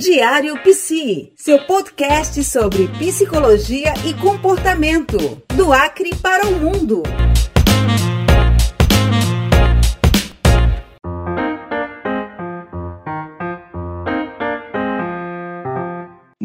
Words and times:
Diário 0.00 0.56
Psi, 0.62 1.30
seu 1.36 1.58
podcast 1.66 2.42
sobre 2.42 2.88
psicologia 2.88 3.92
e 4.06 4.14
comportamento, 4.14 5.18
do 5.54 5.74
Acre 5.74 6.16
para 6.16 6.46
o 6.46 6.52
mundo. 6.52 7.02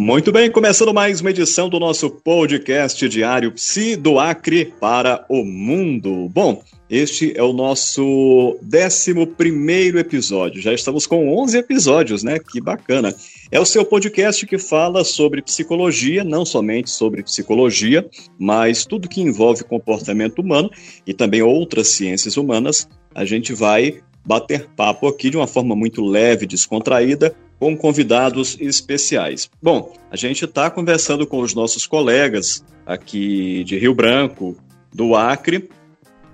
Muito 0.05 0.31
bem, 0.31 0.51
começando 0.51 0.93
mais 0.93 1.19
uma 1.19 1.31
edição 1.31 1.67
do 1.67 1.79
nosso 1.79 2.11
podcast 2.11 3.09
diário 3.09 3.51
Psi 3.53 3.95
do 3.95 4.19
Acre 4.19 4.71
para 4.79 5.25
o 5.27 5.43
Mundo. 5.43 6.29
Bom, 6.29 6.61
este 6.87 7.35
é 7.35 7.41
o 7.41 7.51
nosso 7.51 8.55
11 8.63 9.97
episódio. 9.97 10.61
Já 10.61 10.71
estamos 10.71 11.07
com 11.07 11.35
11 11.35 11.57
episódios, 11.57 12.21
né? 12.21 12.37
Que 12.37 12.61
bacana. 12.61 13.15
É 13.51 13.59
o 13.59 13.65
seu 13.65 13.83
podcast 13.83 14.45
que 14.45 14.59
fala 14.59 15.03
sobre 15.03 15.41
psicologia, 15.41 16.23
não 16.23 16.45
somente 16.45 16.91
sobre 16.91 17.23
psicologia, 17.23 18.07
mas 18.37 18.85
tudo 18.85 19.09
que 19.09 19.21
envolve 19.21 19.63
comportamento 19.63 20.37
humano 20.37 20.69
e 21.07 21.15
também 21.15 21.41
outras 21.41 21.87
ciências 21.87 22.37
humanas. 22.37 22.87
A 23.15 23.25
gente 23.25 23.53
vai 23.53 24.03
bater 24.23 24.67
papo 24.75 25.07
aqui 25.07 25.31
de 25.31 25.37
uma 25.37 25.47
forma 25.47 25.75
muito 25.75 26.03
leve, 26.03 26.45
descontraída, 26.45 27.35
com 27.59 27.75
convidados 27.75 28.57
especiais. 28.59 29.49
Bom, 29.61 29.93
a 30.11 30.15
gente 30.15 30.45
está 30.45 30.69
conversando 30.69 31.25
com 31.25 31.39
os 31.39 31.53
nossos 31.53 31.87
colegas 31.87 32.63
aqui 32.85 33.63
de 33.63 33.77
Rio 33.77 33.93
Branco, 33.93 34.57
do 34.93 35.15
Acre, 35.15 35.69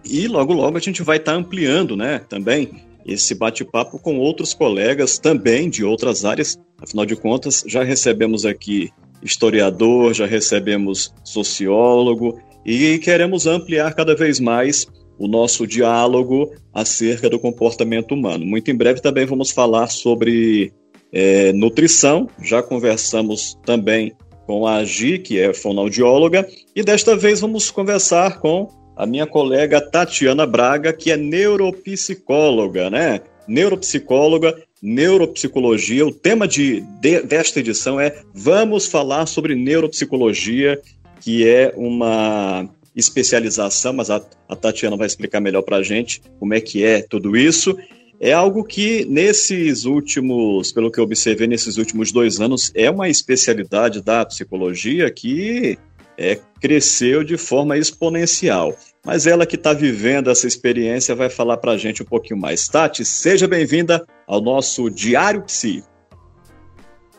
e 0.03 0.27
logo 0.27 0.53
logo 0.53 0.77
a 0.77 0.81
gente 0.81 1.03
vai 1.03 1.17
estar 1.17 1.34
tá 1.34 1.38
ampliando, 1.38 1.95
né, 1.95 2.20
também 2.27 2.84
esse 3.05 3.34
bate-papo 3.34 3.99
com 3.99 4.17
outros 4.17 4.53
colegas 4.53 5.17
também 5.17 5.70
de 5.70 5.84
outras 5.84 6.26
áreas. 6.26 6.59
Afinal 6.79 7.05
de 7.05 7.15
contas, 7.15 7.63
já 7.67 7.84
recebemos 7.84 8.46
aqui 8.46 8.91
historiador, 9.24 10.13
já 10.13 10.26
recebemos 10.26 11.13
sociólogo 11.24 12.40
e 12.65 12.98
queremos 12.99 13.48
ampliar 13.48 13.93
cada 13.93 14.15
vez 14.15 14.40
mais 14.40 14.87
o 15.18 15.27
nosso 15.27 15.68
diálogo 15.68 16.51
acerca 16.74 17.29
do 17.29 17.40
comportamento 17.40 18.13
humano. 18.13 18.46
Muito 18.46 18.71
em 18.71 18.76
breve 18.76 19.01
também 19.01 19.26
vamos 19.26 19.51
falar 19.51 19.87
sobre 19.87 20.74
é, 21.12 21.51
nutrição. 21.54 22.29
Já 22.41 22.62
conversamos 22.62 23.57
também 23.65 24.13
com 24.45 24.67
a 24.67 24.84
Gi, 24.84 25.20
que 25.20 25.40
é 25.40 25.53
fonoaudióloga, 25.53 26.48
e 26.76 26.84
desta 26.84 27.15
vez 27.15 27.40
vamos 27.40 27.71
conversar 27.71 28.40
com 28.40 28.68
a 28.95 29.05
minha 29.05 29.26
colega 29.26 29.79
Tatiana 29.79 30.45
Braga, 30.45 30.91
que 30.93 31.12
é 31.12 31.18
neuropsicóloga, 31.18 32.90
né? 32.90 33.21
Neuropsicóloga, 33.48 34.55
neuropsicologia. 34.81 36.05
O 36.05 36.12
tema 36.12 36.48
de, 36.48 36.81
de, 36.99 37.21
desta 37.21 37.59
edição 37.59 37.99
é 37.99 38.15
Vamos 38.34 38.87
falar 38.87 39.25
sobre 39.25 39.55
neuropsicologia, 39.55 40.81
que 41.21 41.48
é 41.48 41.73
uma 41.75 42.68
especialização, 42.96 43.93
mas 43.93 44.09
a, 44.09 44.21
a 44.49 44.55
Tatiana 44.55 44.98
vai 44.98 45.07
explicar 45.07 45.40
melhor 45.40 45.62
para 45.62 45.77
a 45.77 45.84
gente 45.84 46.21
como 46.40 46.53
é 46.53 46.59
que 46.59 46.84
é 46.84 47.01
tudo 47.01 47.37
isso. 47.37 47.77
É 48.24 48.34
algo 48.34 48.64
que 48.64 49.04
nesses 49.05 49.84
últimos, 49.84 50.72
pelo 50.72 50.91
que 50.91 51.00
eu 51.00 51.04
observei 51.04 51.48
nesses 51.48 51.77
últimos 51.77 52.12
dois 52.12 52.40
anos, 52.40 52.72
é 52.76 52.88
uma 52.88 53.10
especialidade 53.10 54.00
da 54.00 54.24
psicologia 54.24 55.10
que 55.10 55.76
é, 56.16 56.40
cresceu 56.62 57.24
de 57.24 57.36
forma 57.36 57.80
exponencial. 57.80 58.77
Mas 59.04 59.26
ela 59.26 59.44
que 59.44 59.55
está 59.55 59.74
vivendo 59.74 60.30
essa 60.30 60.46
experiência 60.46 61.16
vai 61.16 61.32
falar 61.32 61.58
para 61.58 61.72
a 61.72 61.77
gente 61.80 62.04
um 62.04 62.05
pouquinho 62.05 62.40
mais. 62.40 62.68
Tati, 62.68 63.04
seja 63.04 63.48
bem-vinda 63.48 64.06
ao 64.28 64.40
nosso 64.40 64.88
Diário 64.88 65.42
Psi. 65.42 65.84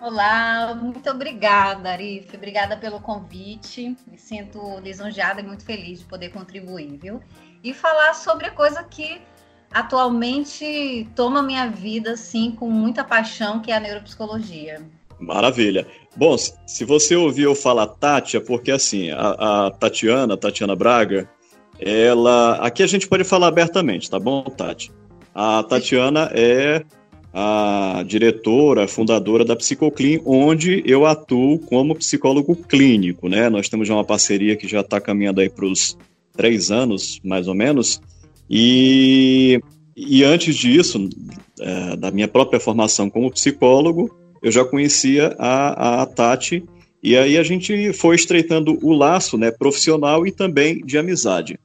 Olá, 0.00 0.72
muito 0.80 1.10
obrigada, 1.10 1.90
Arif. 1.90 2.36
Obrigada 2.36 2.76
pelo 2.76 3.00
convite. 3.00 3.96
Me 4.06 4.16
sinto 4.16 4.78
lisonjeada 4.78 5.40
e 5.40 5.44
muito 5.44 5.64
feliz 5.64 5.98
de 5.98 6.04
poder 6.04 6.28
contribuir, 6.28 6.96
viu? 6.96 7.20
E 7.64 7.74
falar 7.74 8.14
sobre 8.14 8.46
a 8.46 8.50
coisa 8.52 8.84
que 8.84 9.20
atualmente 9.72 11.08
toma 11.14 11.42
minha 11.42 11.68
vida 11.68 12.12
assim 12.12 12.50
com 12.50 12.70
muita 12.70 13.04
paixão, 13.04 13.60
que 13.60 13.70
é 13.70 13.76
a 13.76 13.80
neuropsicologia. 13.80 14.80
Maravilha. 15.18 15.86
Bom, 16.16 16.36
se 16.36 16.84
você 16.84 17.14
ouviu 17.14 17.54
falar 17.54 17.86
Tati, 17.86 18.36
é 18.36 18.40
porque 18.40 18.70
assim, 18.70 19.10
a, 19.10 19.66
a 19.66 19.70
Tatiana, 19.70 20.36
Tatiana 20.36 20.74
Braga, 20.74 21.28
ela. 21.78 22.56
Aqui 22.56 22.82
a 22.82 22.86
gente 22.86 23.08
pode 23.08 23.24
falar 23.24 23.48
abertamente, 23.48 24.10
tá 24.10 24.18
bom, 24.18 24.42
Tati? 24.42 24.90
A 25.34 25.62
Tatiana 25.62 26.30
é 26.34 26.84
a 27.32 28.04
diretora, 28.06 28.86
fundadora 28.86 29.44
da 29.44 29.56
Psicoclin, 29.56 30.20
onde 30.26 30.82
eu 30.84 31.06
atuo 31.06 31.58
como 31.60 31.94
psicólogo 31.94 32.54
clínico, 32.54 33.28
né? 33.28 33.48
Nós 33.48 33.68
temos 33.68 33.88
uma 33.88 34.04
parceria 34.04 34.54
que 34.54 34.68
já 34.68 34.80
está 34.80 35.00
caminhando 35.00 35.40
aí 35.40 35.48
para 35.48 35.64
os 35.64 35.96
três 36.36 36.70
anos, 36.70 37.20
mais 37.24 37.48
ou 37.48 37.54
menos, 37.54 38.02
e, 38.48 39.60
e 39.96 40.24
antes 40.24 40.54
disso, 40.56 41.08
é, 41.60 41.96
da 41.96 42.10
minha 42.10 42.28
própria 42.28 42.60
formação 42.60 43.08
como 43.08 43.30
psicólogo, 43.30 44.10
eu 44.42 44.50
já 44.50 44.64
conhecia 44.64 45.34
a, 45.38 46.02
a 46.02 46.06
Tati, 46.06 46.64
e 47.02 47.16
aí 47.16 47.36
a 47.36 47.42
gente 47.42 47.92
foi 47.92 48.14
estreitando 48.16 48.78
o 48.82 48.92
laço 48.92 49.36
né, 49.36 49.50
profissional 49.50 50.26
e 50.26 50.32
também 50.32 50.84
de 50.84 50.98
amizade. 50.98 51.58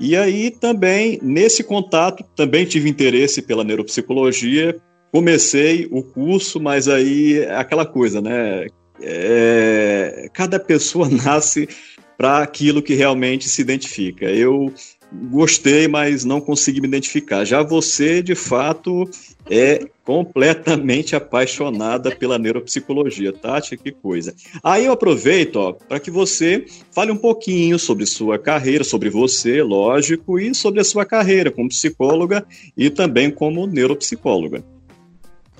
E 0.00 0.16
aí 0.16 0.50
também, 0.50 1.18
nesse 1.22 1.62
contato, 1.62 2.24
também 2.34 2.64
tive 2.64 2.88
interesse 2.88 3.42
pela 3.42 3.62
neuropsicologia, 3.62 4.76
comecei 5.12 5.86
o 5.90 6.02
curso, 6.02 6.58
mas 6.58 6.88
aí 6.88 7.40
é 7.40 7.54
aquela 7.54 7.84
coisa, 7.84 8.20
né? 8.20 8.66
É, 9.02 10.28
cada 10.32 10.58
pessoa 10.58 11.08
nasce 11.10 11.68
para 12.16 12.38
aquilo 12.38 12.82
que 12.82 12.94
realmente 12.94 13.48
se 13.48 13.60
identifica. 13.60 14.26
Eu 14.26 14.72
gostei, 15.12 15.88
mas 15.88 16.24
não 16.24 16.40
consegui 16.40 16.80
me 16.80 16.88
identificar. 16.88 17.44
Já 17.44 17.62
você, 17.62 18.22
de 18.22 18.34
fato, 18.34 19.08
é 19.48 19.86
completamente 20.04 21.16
apaixonada 21.16 22.14
pela 22.14 22.38
neuropsicologia. 22.38 23.32
Tati, 23.32 23.76
que 23.76 23.90
coisa. 23.90 24.34
Aí 24.62 24.86
eu 24.86 24.92
aproveito 24.92 25.76
para 25.88 26.00
que 26.00 26.10
você 26.10 26.64
fale 26.92 27.10
um 27.10 27.16
pouquinho 27.16 27.78
sobre 27.78 28.06
sua 28.06 28.38
carreira, 28.38 28.84
sobre 28.84 29.10
você, 29.10 29.62
lógico, 29.62 30.38
e 30.38 30.54
sobre 30.54 30.80
a 30.80 30.84
sua 30.84 31.04
carreira 31.04 31.50
como 31.50 31.68
psicóloga 31.68 32.46
e 32.76 32.90
também 32.90 33.30
como 33.30 33.66
neuropsicóloga. 33.66 34.64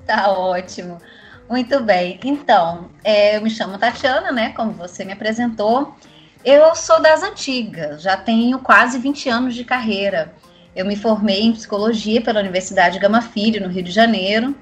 Tá 0.05 0.31
ótimo. 0.31 0.97
Muito 1.49 1.81
bem. 1.81 2.17
Então, 2.23 2.89
é, 3.03 3.35
eu 3.35 3.41
me 3.41 3.49
chamo 3.49 3.77
Tatiana, 3.77 4.31
né? 4.31 4.53
Como 4.55 4.71
você 4.71 5.03
me 5.03 5.11
apresentou. 5.11 5.93
Eu 6.43 6.73
sou 6.73 6.99
das 6.99 7.21
antigas, 7.21 8.01
já 8.01 8.17
tenho 8.17 8.57
quase 8.57 8.97
20 8.97 9.29
anos 9.29 9.53
de 9.53 9.63
carreira. 9.63 10.33
Eu 10.75 10.87
me 10.87 10.95
formei 10.95 11.43
em 11.43 11.51
psicologia 11.51 12.19
pela 12.19 12.39
Universidade 12.39 12.97
Gama 12.97 13.21
Filho, 13.21 13.61
no 13.61 13.71
Rio 13.71 13.83
de 13.83 13.91
Janeiro. 13.91 14.55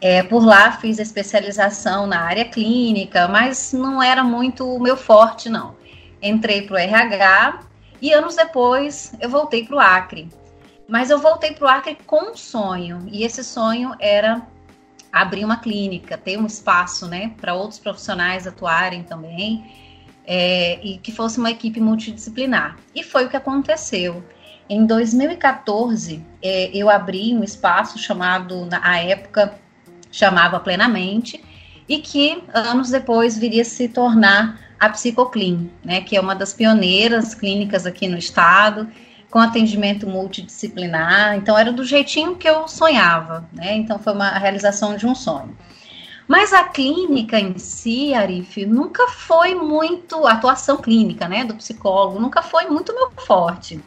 É, 0.00 0.22
por 0.22 0.44
lá 0.44 0.70
fiz 0.70 1.00
especialização 1.00 2.06
na 2.06 2.20
área 2.20 2.44
clínica, 2.44 3.26
mas 3.26 3.72
não 3.72 4.00
era 4.00 4.22
muito 4.22 4.72
o 4.72 4.78
meu 4.78 4.96
forte, 4.96 5.48
não. 5.48 5.74
Entrei 6.22 6.62
para 6.62 6.74
o 6.74 6.78
RH 6.78 7.60
e 8.00 8.12
anos 8.12 8.36
depois 8.36 9.12
eu 9.20 9.28
voltei 9.28 9.64
para 9.64 9.74
o 9.74 9.80
Acre. 9.80 10.28
Mas 10.86 11.10
eu 11.10 11.18
voltei 11.18 11.54
para 11.54 11.64
o 11.64 11.68
Acre 11.68 11.98
com 12.06 12.30
um 12.30 12.36
sonho, 12.36 13.04
e 13.10 13.24
esse 13.24 13.42
sonho 13.42 13.96
era 13.98 14.46
abrir 15.12 15.44
uma 15.44 15.56
clínica, 15.56 16.16
ter 16.16 16.38
um 16.38 16.46
espaço 16.46 17.08
né, 17.08 17.32
para 17.40 17.52
outros 17.52 17.80
profissionais 17.80 18.46
atuarem 18.46 19.02
também 19.02 19.87
é, 20.30 20.78
e 20.84 20.98
que 20.98 21.10
fosse 21.10 21.38
uma 21.38 21.50
equipe 21.50 21.80
multidisciplinar. 21.80 22.76
E 22.94 23.02
foi 23.02 23.24
o 23.24 23.30
que 23.30 23.36
aconteceu. 23.36 24.22
Em 24.68 24.84
2014, 24.84 26.22
é, 26.42 26.70
eu 26.74 26.90
abri 26.90 27.34
um 27.34 27.42
espaço 27.42 27.98
chamado, 27.98 28.66
na 28.66 28.98
época, 28.98 29.54
chamava 30.12 30.60
Plenamente, 30.60 31.42
e 31.88 31.98
que 31.98 32.42
anos 32.52 32.90
depois 32.90 33.38
viria 33.38 33.64
se 33.64 33.88
tornar 33.88 34.60
a 34.78 34.90
Psicoclin, 34.90 35.70
né, 35.82 36.02
que 36.02 36.14
é 36.14 36.20
uma 36.20 36.34
das 36.34 36.52
pioneiras 36.52 37.34
clínicas 37.34 37.86
aqui 37.86 38.06
no 38.06 38.18
estado, 38.18 38.86
com 39.30 39.38
atendimento 39.38 40.06
multidisciplinar. 40.06 41.36
Então, 41.36 41.56
era 41.58 41.72
do 41.72 41.84
jeitinho 41.84 42.36
que 42.36 42.48
eu 42.48 42.68
sonhava, 42.68 43.48
né? 43.52 43.74
Então, 43.74 43.98
foi 43.98 44.12
uma 44.12 44.30
realização 44.30 44.96
de 44.96 45.06
um 45.06 45.14
sonho. 45.14 45.56
Mas 46.28 46.52
a 46.52 46.64
clínica 46.64 47.40
em 47.40 47.56
si, 47.56 48.12
Arif, 48.12 48.66
nunca 48.66 49.08
foi 49.08 49.54
muito, 49.54 50.26
a 50.26 50.32
atuação 50.32 50.76
clínica, 50.76 51.26
né, 51.26 51.42
do 51.42 51.54
psicólogo, 51.54 52.20
nunca 52.20 52.42
foi 52.42 52.66
muito 52.66 52.94
meu 52.94 53.10
forte. 53.12 53.80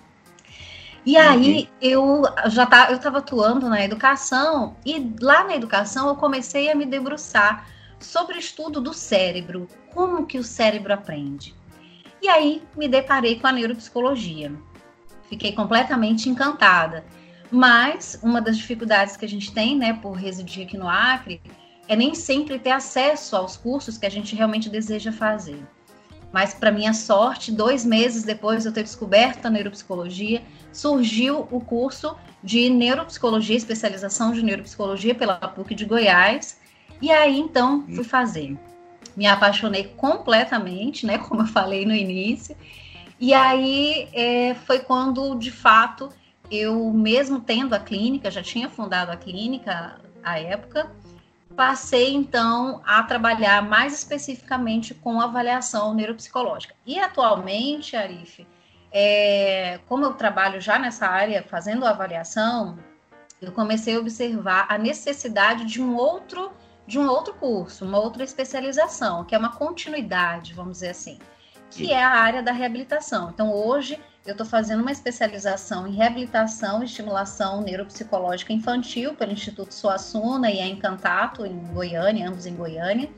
E 1.05 1.15
uhum. 1.15 1.21
aí 1.21 1.69
eu 1.79 2.23
já 2.47 2.65
tá, 2.65 2.89
eu 2.89 2.97
estava 2.97 3.19
atuando 3.19 3.69
na 3.69 3.83
educação 3.83 4.75
e 4.83 5.13
lá 5.21 5.43
na 5.43 5.55
educação 5.55 6.07
eu 6.07 6.15
comecei 6.15 6.71
a 6.71 6.75
me 6.75 6.85
debruçar 6.85 7.67
sobre 7.99 8.35
o 8.35 8.39
estudo 8.39 8.81
do 8.81 8.93
cérebro, 8.93 9.67
como 9.93 10.25
que 10.25 10.39
o 10.39 10.43
cérebro 10.43 10.93
aprende. 10.93 11.55
E 12.21 12.27
aí 12.27 12.63
me 12.75 12.88
deparei 12.88 13.39
com 13.39 13.47
a 13.47 13.51
neuropsicologia. 13.51 14.51
Fiquei 15.29 15.53
completamente 15.53 16.27
encantada. 16.27 17.05
Mas 17.51 18.19
uma 18.23 18.39
das 18.39 18.57
dificuldades 18.57 19.17
que 19.17 19.25
a 19.25 19.29
gente 19.29 19.51
tem, 19.51 19.77
né, 19.77 19.93
por 19.93 20.13
residir 20.13 20.65
aqui 20.65 20.77
no 20.77 20.88
Acre, 20.88 21.41
é 21.91 21.95
nem 21.97 22.15
sempre 22.15 22.57
ter 22.57 22.71
acesso 22.71 23.35
aos 23.35 23.57
cursos 23.57 23.97
que 23.97 24.05
a 24.05 24.09
gente 24.09 24.33
realmente 24.33 24.69
deseja 24.69 25.11
fazer. 25.11 25.61
Mas, 26.31 26.53
para 26.53 26.71
minha 26.71 26.93
sorte, 26.93 27.51
dois 27.51 27.85
meses 27.85 28.23
depois 28.23 28.61
de 28.61 28.69
eu 28.69 28.73
ter 28.73 28.83
descoberto 28.83 29.45
a 29.45 29.49
neuropsicologia, 29.49 30.41
surgiu 30.71 31.49
o 31.51 31.59
curso 31.59 32.15
de 32.41 32.69
neuropsicologia, 32.69 33.57
especialização 33.57 34.31
de 34.31 34.41
neuropsicologia 34.41 35.13
pela 35.13 35.35
PUC 35.35 35.75
de 35.75 35.83
Goiás. 35.83 36.61
E 37.01 37.11
aí, 37.11 37.38
então, 37.38 37.85
fui 37.93 38.05
fazer. 38.05 38.57
Me 39.13 39.27
apaixonei 39.27 39.93
completamente, 39.97 41.05
né? 41.05 41.17
Como 41.27 41.41
eu 41.41 41.47
falei 41.47 41.85
no 41.85 41.93
início. 41.93 42.55
E 43.19 43.33
aí 43.33 44.07
é, 44.13 44.55
foi 44.65 44.79
quando, 44.79 45.35
de 45.35 45.51
fato, 45.51 46.07
eu, 46.49 46.89
mesmo 46.93 47.41
tendo 47.41 47.73
a 47.73 47.79
clínica, 47.79 48.31
já 48.31 48.41
tinha 48.41 48.69
fundado 48.69 49.11
a 49.11 49.17
clínica 49.17 49.99
à 50.23 50.39
época, 50.39 50.89
passei 51.56 52.13
então 52.13 52.81
a 52.86 53.03
trabalhar 53.03 53.62
mais 53.62 53.94
especificamente 53.94 54.94
com 54.94 55.19
avaliação 55.21 55.94
neuropsicológica. 55.94 56.75
E 56.86 57.00
atualmente, 57.00 57.95
Arif, 57.95 58.48
é, 58.92 59.80
como 59.88 60.06
eu 60.06 60.13
trabalho 60.13 60.59
já 60.59 60.77
nessa 60.77 61.07
área 61.07 61.44
fazendo 61.44 61.86
avaliação, 61.86 62.77
eu 63.42 63.51
comecei 63.51 63.95
a 63.95 64.00
observar 64.00 64.65
a 64.69 64.77
necessidade 64.77 65.65
de 65.65 65.81
um 65.81 65.95
outro 65.95 66.51
de 66.88 67.00
um 67.00 67.07
outro 67.07 67.33
curso, 67.36 67.86
uma 67.86 68.00
outra 68.00 68.24
especialização, 68.24 69.24
que 69.24 69.33
é 69.33 69.38
uma 69.38 69.56
continuidade, 69.56 70.53
vamos 70.53 70.74
dizer 70.74 70.89
assim, 70.89 71.19
que 71.69 71.94
é 71.94 72.03
a 72.03 72.09
área 72.09 72.44
da 72.44 72.51
reabilitação. 72.51 73.30
Então, 73.30 73.53
hoje 73.53 73.98
eu 74.25 74.33
estou 74.33 74.45
fazendo 74.45 74.81
uma 74.81 74.91
especialização 74.91 75.88
em 75.88 75.95
reabilitação 75.95 76.81
e 76.81 76.85
estimulação 76.85 77.62
neuropsicológica 77.62 78.53
infantil 78.53 79.15
pelo 79.15 79.31
Instituto 79.31 79.73
Suassuna 79.73 80.51
e 80.51 80.59
a 80.59 80.68
Encantato, 80.68 81.45
em 81.45 81.57
Goiânia, 81.73 82.29
ambos 82.29 82.45
em 82.45 82.56
Goiânia. 82.56 83.09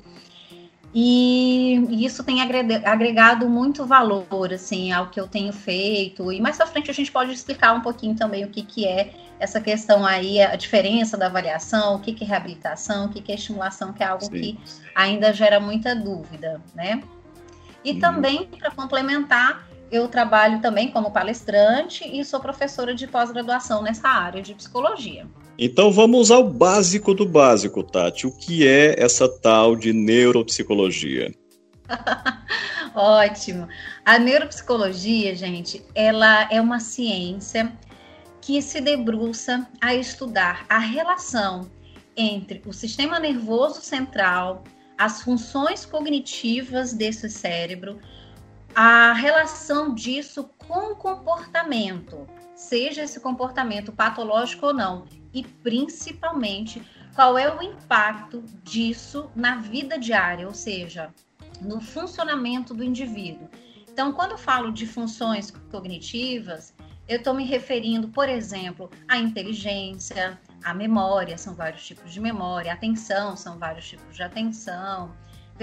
E, 0.96 2.06
isso 2.06 2.24
tem 2.24 2.40
agregado 2.42 3.50
muito 3.50 3.84
valor 3.86 4.54
assim 4.54 4.92
ao 4.92 5.10
que 5.10 5.20
eu 5.20 5.28
tenho 5.28 5.52
feito. 5.52 6.32
E 6.32 6.40
mais 6.40 6.62
à 6.62 6.66
frente 6.68 6.90
a 6.90 6.94
gente 6.94 7.12
pode 7.12 7.34
explicar 7.34 7.74
um 7.74 7.82
pouquinho 7.82 8.16
também 8.16 8.46
o 8.46 8.50
que, 8.50 8.62
que 8.62 8.88
é 8.88 9.12
essa 9.40 9.60
questão 9.60 10.06
aí, 10.06 10.40
a 10.40 10.56
diferença 10.56 11.18
da 11.18 11.26
avaliação, 11.26 11.96
o 11.96 12.00
que, 12.00 12.14
que 12.14 12.24
é 12.24 12.28
reabilitação, 12.28 13.08
o 13.08 13.10
que, 13.10 13.22
que 13.22 13.32
é 13.32 13.36
estimulação, 13.36 13.92
que 13.92 14.04
é 14.04 14.06
algo 14.06 14.24
Sim. 14.24 14.32
que 14.32 14.60
ainda 14.96 15.34
gera 15.34 15.60
muita 15.60 15.94
dúvida, 15.94 16.62
né? 16.74 17.04
E 17.84 17.94
hum. 17.94 18.00
também, 18.00 18.48
para 18.48 18.72
complementar, 18.72 19.68
eu 19.94 20.07
trabalho 20.07 20.60
também 20.60 20.90
como 20.90 21.12
palestrante 21.12 22.04
e 22.04 22.25
sou 22.25 22.40
professora 22.40 22.95
de 22.95 23.06
pós-graduação 23.06 23.84
nessa 23.84 24.10
área 24.10 24.42
de 24.42 24.56
psicologia. 24.56 25.28
Então 25.57 25.92
vamos 25.92 26.31
ao 26.31 26.44
básico 26.50 27.13
do 27.13 27.28
básico, 27.28 27.84
Tati. 27.84 28.25
O 28.25 28.31
que 28.36 28.68
é 28.68 29.00
essa 29.00 29.30
tal 29.30 29.75
de 29.75 29.94
neuropsicologia? 29.94 31.31
Ótimo. 32.95 33.68
A 34.04 34.18
neuropsicologia, 34.18 35.36
gente, 35.36 35.86
ela 35.94 36.48
é 36.51 36.60
uma 36.60 36.80
ciência 36.80 37.72
que 38.42 38.60
se 38.63 38.81
debruça 38.81 39.68
a 39.80 39.94
estudar 39.94 40.66
a 40.68 40.80
relação 40.80 41.69
entre 42.18 42.63
o 42.66 42.74
sistema 42.74 43.19
nervoso 43.19 43.80
central, 43.81 44.63
as 44.98 45.22
funções 45.22 45.86
cognitivas 45.86 46.94
desse 46.94 47.30
cérebro, 47.30 48.00
a 48.75 49.14
relação 49.14 49.94
disso 49.94 50.50
com 50.58 50.94
o 50.94 50.96
comportamento, 50.96 52.28
seja 52.56 53.04
esse 53.04 53.20
comportamento 53.20 53.92
patológico 53.92 54.68
ou 54.68 54.74
não, 54.74 55.06
e 55.34 55.44
principalmente 55.44 56.81
qual 57.14 57.38
é 57.38 57.56
o 57.56 57.62
impacto 57.62 58.44
disso 58.64 59.30
na 59.36 59.58
vida 59.58 59.98
diária, 60.00 60.48
ou 60.48 60.54
seja, 60.54 61.14
no 61.62 61.80
funcionamento 61.80 62.74
do 62.74 62.84
indivíduo. 62.84 63.48
Então, 63.88 64.12
quando 64.12 64.31
eu 64.31 64.38
falo 64.40 64.72
de 64.72 64.88
funções 64.88 65.52
cognitivas, 65.70 66.74
eu 67.08 67.18
estou 67.18 67.34
me 67.34 67.46
referindo, 67.46 68.08
por 68.08 68.28
exemplo, 68.28 68.90
à 69.08 69.18
inteligência, 69.18 70.40
à 70.64 70.74
memória, 70.74 71.38
são 71.38 71.54
vários 71.54 71.86
tipos 71.86 72.12
de 72.12 72.20
memória, 72.20 72.74
atenção, 72.74 73.36
são 73.36 73.60
vários 73.60 73.88
tipos 73.88 74.16
de 74.16 74.24
atenção, 74.24 75.12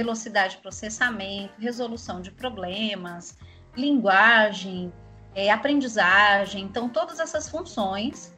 velocidade 0.03 0.57
de 0.57 0.63
processamento, 0.63 1.53
resolução 1.59 2.21
de 2.21 2.31
problemas, 2.31 3.37
linguagem, 3.77 4.93
é, 5.35 5.51
aprendizagem. 5.51 6.65
Então, 6.65 6.89
todas 6.89 7.21
essas 7.21 7.49
funções 7.49 8.35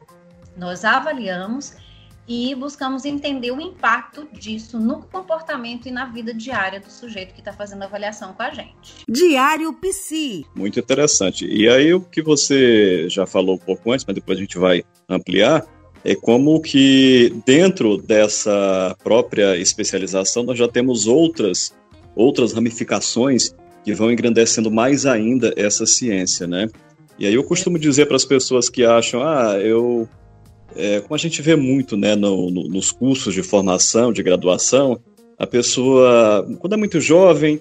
nós 0.56 0.84
avaliamos 0.84 1.74
e 2.28 2.54
buscamos 2.54 3.04
entender 3.04 3.50
o 3.50 3.60
impacto 3.60 4.28
disso 4.32 4.78
no 4.78 5.02
comportamento 5.02 5.86
e 5.86 5.90
na 5.90 6.06
vida 6.06 6.32
diária 6.32 6.78
do 6.78 6.90
sujeito 6.90 7.34
que 7.34 7.40
está 7.40 7.52
fazendo 7.52 7.82
a 7.82 7.86
avaliação 7.86 8.32
com 8.32 8.42
a 8.42 8.50
gente. 8.50 9.04
Diário 9.08 9.72
Psi. 9.74 10.46
Muito 10.54 10.78
interessante. 10.78 11.46
E 11.46 11.68
aí, 11.68 11.92
o 11.92 12.00
que 12.00 12.22
você 12.22 13.08
já 13.08 13.26
falou 13.26 13.56
um 13.56 13.58
pouco 13.58 13.90
antes, 13.90 14.04
mas 14.04 14.14
depois 14.14 14.38
a 14.38 14.40
gente 14.40 14.58
vai 14.58 14.84
ampliar, 15.08 15.66
é 16.04 16.14
como 16.14 16.60
que 16.60 17.32
dentro 17.46 17.96
dessa 17.96 18.96
própria 19.02 19.56
especialização 19.56 20.42
nós 20.42 20.58
já 20.58 20.68
temos 20.68 21.06
outras 21.06 21.72
outras 22.14 22.52
ramificações 22.52 23.54
que 23.84 23.94
vão 23.94 24.12
engrandecendo 24.12 24.70
mais 24.70 25.06
ainda 25.06 25.52
essa 25.56 25.86
ciência, 25.86 26.46
né? 26.46 26.68
E 27.18 27.26
aí 27.26 27.34
eu 27.34 27.44
costumo 27.44 27.78
dizer 27.78 28.06
para 28.06 28.16
as 28.16 28.24
pessoas 28.24 28.68
que 28.68 28.84
acham, 28.84 29.22
ah, 29.22 29.58
eu 29.60 30.08
é, 30.74 31.00
como 31.00 31.14
a 31.14 31.18
gente 31.18 31.42
vê 31.42 31.54
muito, 31.54 31.96
né, 31.96 32.14
no, 32.14 32.50
no, 32.50 32.68
nos 32.68 32.90
cursos 32.90 33.34
de 33.34 33.42
formação, 33.42 34.12
de 34.12 34.22
graduação, 34.22 35.00
a 35.38 35.46
pessoa, 35.46 36.46
quando 36.58 36.74
é 36.74 36.76
muito 36.76 37.00
jovem, 37.00 37.60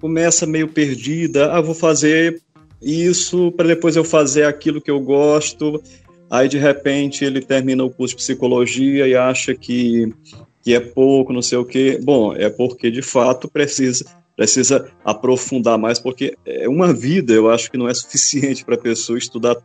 começa 0.00 0.46
meio 0.46 0.68
perdida, 0.68 1.52
ah, 1.52 1.60
vou 1.60 1.74
fazer 1.74 2.42
isso 2.80 3.52
para 3.52 3.68
depois 3.68 3.96
eu 3.96 4.04
fazer 4.04 4.44
aquilo 4.44 4.80
que 4.80 4.90
eu 4.90 5.00
gosto, 5.00 5.80
Aí, 6.32 6.48
de 6.48 6.56
repente, 6.56 7.26
ele 7.26 7.42
termina 7.42 7.84
o 7.84 7.90
curso 7.90 8.16
de 8.16 8.22
psicologia 8.22 9.06
e 9.06 9.14
acha 9.14 9.54
que, 9.54 10.10
que 10.62 10.72
é 10.74 10.80
pouco, 10.80 11.30
não 11.30 11.42
sei 11.42 11.58
o 11.58 11.64
quê. 11.64 12.00
Bom, 12.02 12.34
é 12.34 12.48
porque, 12.48 12.90
de 12.90 13.02
fato, 13.02 13.50
precisa, 13.50 14.06
precisa 14.34 14.90
aprofundar 15.04 15.76
mais, 15.76 15.98
porque 15.98 16.34
é 16.46 16.66
uma 16.66 16.90
vida, 16.90 17.34
eu 17.34 17.50
acho 17.50 17.70
que 17.70 17.76
não 17.76 17.86
é 17.86 17.92
suficiente 17.92 18.64
para 18.64 18.76
a 18.76 18.80
pessoa 18.80 19.18
estudar 19.18 19.58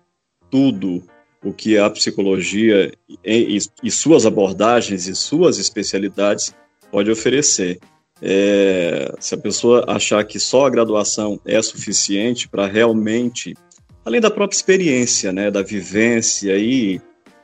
tudo 0.51 1.01
o 1.41 1.53
que 1.53 1.77
a 1.77 1.89
psicologia 1.89 2.91
e, 3.23 3.57
e, 3.81 3.89
suas 3.89 4.25
abordagens 4.25 5.07
e 5.07 5.15
suas 5.15 5.57
especialidades 5.59 6.53
pode 6.91 7.09
oferecer. 7.09 7.79
É, 8.21 9.15
se 9.21 9.35
a 9.35 9.37
pessoa 9.37 9.85
achar 9.87 10.21
que 10.25 10.37
só 10.37 10.65
a 10.65 10.69
graduação 10.69 11.39
é 11.45 11.61
suficiente 11.61 12.49
para 12.49 12.67
realmente 12.67 13.55
além 14.07 14.21
da 14.21 14.31
própria 14.31 14.55
experiência, 14.55 15.33
né, 15.33 15.51
da 15.51 15.61
vivência 15.61 16.57
e 16.57 17.01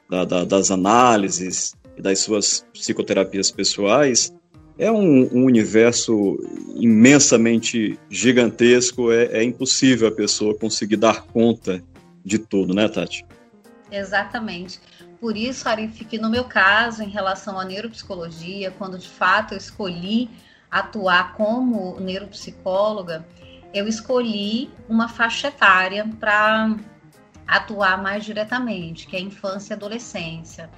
da, 0.10 0.24
da, 0.24 0.46
das 0.46 0.72
análises 0.72 1.75
e 1.98 2.01
das 2.01 2.20
suas 2.20 2.65
psicoterapias 2.72 3.51
pessoais, 3.51 4.34
é 4.77 4.89
um, 4.89 5.27
um 5.34 5.43
universo 5.43 6.39
imensamente 6.77 8.00
gigantesco, 8.10 9.12
é, 9.12 9.25
é, 9.25 9.43
impossível 9.43 10.08
a 10.08 10.12
pessoa 10.12 10.58
conseguir 10.58 10.96
dar 10.96 11.24
conta 11.24 11.84
de 12.24 12.39
tudo, 12.39 12.74
né, 12.74 12.88
Tati? 12.88 13.25
Exatamente. 13.91 14.79
Por 15.20 15.36
isso, 15.36 15.67
Arif, 15.67 16.05
que 16.05 16.17
no 16.17 16.29
meu 16.29 16.46
caso, 16.46 17.03
em 17.03 17.10
relação 17.10 17.60
à 17.60 17.65
neuropsicologia, 17.65 18.72
quando 18.72 18.98
de 18.98 19.10
fato 19.10 19.53
eu 19.53 19.58
escolhi 19.58 20.29
atuar 20.72 21.34
como 21.34 22.00
neuropsicóloga, 22.00 23.25
eu 23.73 23.87
escolhi 23.87 24.69
uma 24.87 25.09
faixa 25.09 25.47
etária 25.47 26.07
para 26.19 26.75
atuar 27.47 28.01
mais 28.01 28.23
diretamente, 28.23 29.07
que 29.07 29.15
é 29.15 29.19
a 29.19 29.21
infância 29.21 29.73
e 29.73 29.75
adolescência. 29.75 30.69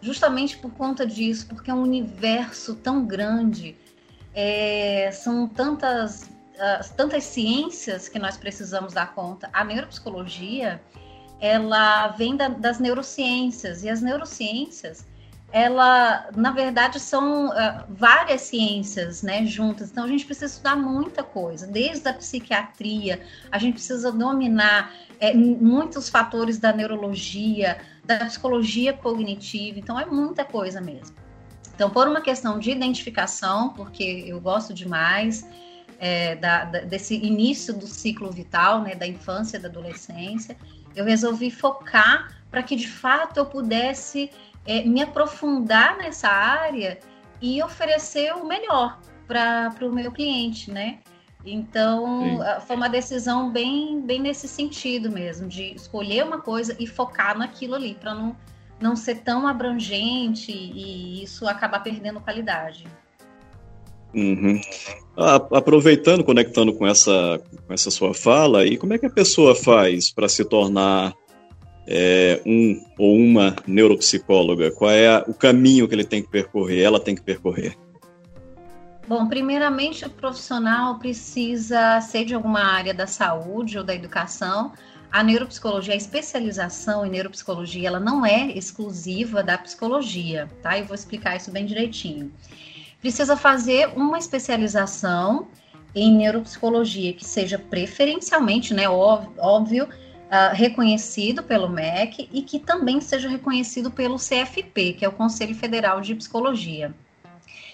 Justamente 0.00 0.56
por 0.56 0.70
conta 0.72 1.04
disso, 1.04 1.46
porque 1.48 1.70
é 1.70 1.74
um 1.74 1.82
universo 1.82 2.76
tão 2.76 3.04
grande, 3.04 3.76
é, 4.32 5.10
são 5.12 5.48
tantas, 5.48 6.22
uh, 6.22 6.94
tantas 6.96 7.24
ciências 7.24 8.08
que 8.08 8.18
nós 8.18 8.36
precisamos 8.36 8.92
dar 8.92 9.12
conta. 9.12 9.50
A 9.52 9.64
neuropsicologia, 9.64 10.80
ela 11.40 12.08
vem 12.08 12.36
da, 12.36 12.46
das 12.46 12.78
neurociências, 12.78 13.82
e 13.82 13.88
as 13.88 14.00
neurociências, 14.00 15.04
ela, 15.50 16.28
na 16.36 16.50
verdade, 16.50 17.00
são 17.00 17.48
uh, 17.48 17.84
várias 17.88 18.42
ciências 18.42 19.22
né, 19.22 19.46
juntas. 19.46 19.90
Então, 19.90 20.04
a 20.04 20.08
gente 20.08 20.26
precisa 20.26 20.46
estudar 20.46 20.76
muita 20.76 21.22
coisa, 21.22 21.66
desde 21.66 22.06
a 22.06 22.12
psiquiatria, 22.12 23.22
a 23.50 23.58
gente 23.58 23.74
precisa 23.74 24.12
dominar 24.12 24.92
é, 25.18 25.32
muitos 25.32 26.08
fatores 26.08 26.58
da 26.58 26.72
neurologia, 26.72 27.78
da 28.04 28.26
psicologia 28.26 28.92
cognitiva. 28.92 29.78
Então, 29.78 29.98
é 29.98 30.04
muita 30.04 30.44
coisa 30.44 30.80
mesmo. 30.80 31.16
Então, 31.74 31.88
por 31.88 32.08
uma 32.08 32.20
questão 32.20 32.58
de 32.58 32.70
identificação, 32.70 33.70
porque 33.70 34.24
eu 34.26 34.40
gosto 34.40 34.74
demais 34.74 35.48
é, 35.98 36.34
da, 36.36 36.64
da, 36.64 36.80
desse 36.80 37.14
início 37.14 37.72
do 37.72 37.86
ciclo 37.86 38.30
vital, 38.30 38.82
né, 38.82 38.94
da 38.94 39.06
infância 39.06 39.58
da 39.58 39.68
adolescência, 39.68 40.56
eu 40.94 41.04
resolvi 41.04 41.50
focar 41.50 42.36
para 42.50 42.62
que 42.62 42.74
de 42.74 42.88
fato 42.88 43.38
eu 43.38 43.46
pudesse 43.46 44.30
é, 44.68 44.84
me 44.84 45.02
aprofundar 45.02 45.96
nessa 45.96 46.28
área 46.28 46.98
e 47.40 47.62
oferecer 47.62 48.34
o 48.34 48.46
melhor 48.46 49.00
para 49.26 49.74
o 49.80 49.90
meu 49.90 50.12
cliente, 50.12 50.70
né? 50.70 50.98
Então, 51.44 52.38
Sim. 52.38 52.66
Foi 52.66 52.76
uma 52.76 52.88
decisão 52.88 53.50
bem, 53.50 54.02
bem 54.02 54.20
nesse 54.20 54.46
sentido 54.46 55.10
mesmo, 55.10 55.48
de 55.48 55.74
escolher 55.74 56.22
uma 56.24 56.40
coisa 56.40 56.76
e 56.78 56.86
focar 56.86 57.38
naquilo 57.38 57.74
ali, 57.74 57.94
para 57.94 58.14
não, 58.14 58.36
não 58.78 58.94
ser 58.94 59.22
tão 59.22 59.46
abrangente 59.46 60.52
e 60.52 61.22
isso 61.22 61.48
acabar 61.48 61.80
perdendo 61.80 62.20
qualidade. 62.20 62.86
Uhum. 64.14 64.60
Aproveitando, 65.16 66.24
conectando 66.24 66.74
com 66.74 66.86
essa, 66.86 67.40
com 67.66 67.72
essa 67.72 67.90
sua 67.90 68.12
fala, 68.12 68.66
e 68.66 68.76
como 68.76 68.92
é 68.92 68.98
que 68.98 69.06
a 69.06 69.10
pessoa 69.10 69.54
faz 69.54 70.10
para 70.10 70.28
se 70.28 70.44
tornar 70.44 71.14
é, 71.90 72.42
um 72.44 72.84
ou 72.98 73.16
uma 73.16 73.56
neuropsicóloga? 73.66 74.70
Qual 74.70 74.90
é 74.90 75.08
a, 75.08 75.24
o 75.26 75.32
caminho 75.32 75.88
que 75.88 75.94
ele 75.94 76.04
tem 76.04 76.22
que 76.22 76.28
percorrer, 76.28 76.82
ela 76.82 77.00
tem 77.00 77.14
que 77.14 77.22
percorrer? 77.22 77.74
Bom, 79.06 79.26
primeiramente 79.26 80.04
o 80.04 80.10
profissional 80.10 80.98
precisa 80.98 81.98
ser 82.02 82.26
de 82.26 82.34
alguma 82.34 82.60
área 82.60 82.92
da 82.92 83.06
saúde 83.06 83.78
ou 83.78 83.82
da 83.82 83.94
educação. 83.94 84.72
A 85.10 85.22
neuropsicologia, 85.22 85.94
a 85.94 85.96
especialização 85.96 87.06
em 87.06 87.10
neuropsicologia, 87.10 87.88
ela 87.88 87.98
não 87.98 88.26
é 88.26 88.48
exclusiva 88.48 89.42
da 89.42 89.56
psicologia, 89.56 90.46
tá? 90.62 90.78
Eu 90.78 90.84
vou 90.84 90.94
explicar 90.94 91.36
isso 91.36 91.50
bem 91.50 91.64
direitinho. 91.64 92.30
Precisa 93.00 93.34
fazer 93.34 93.88
uma 93.96 94.18
especialização 94.18 95.48
em 95.94 96.14
neuropsicologia 96.14 97.14
que 97.14 97.24
seja 97.24 97.58
preferencialmente, 97.58 98.74
né, 98.74 98.86
óbvio, 98.90 99.88
uh, 100.28 100.54
reconhecido 100.54 101.42
pelo 101.42 101.68
MEC 101.68 102.28
e 102.32 102.42
que 102.42 102.58
também 102.58 103.00
seja 103.00 103.28
reconhecido 103.28 103.90
pelo 103.90 104.16
CFP, 104.16 104.94
que 104.94 105.04
é 105.04 105.08
o 105.08 105.12
Conselho 105.12 105.54
Federal 105.54 106.00
de 106.00 106.14
Psicologia. 106.14 106.94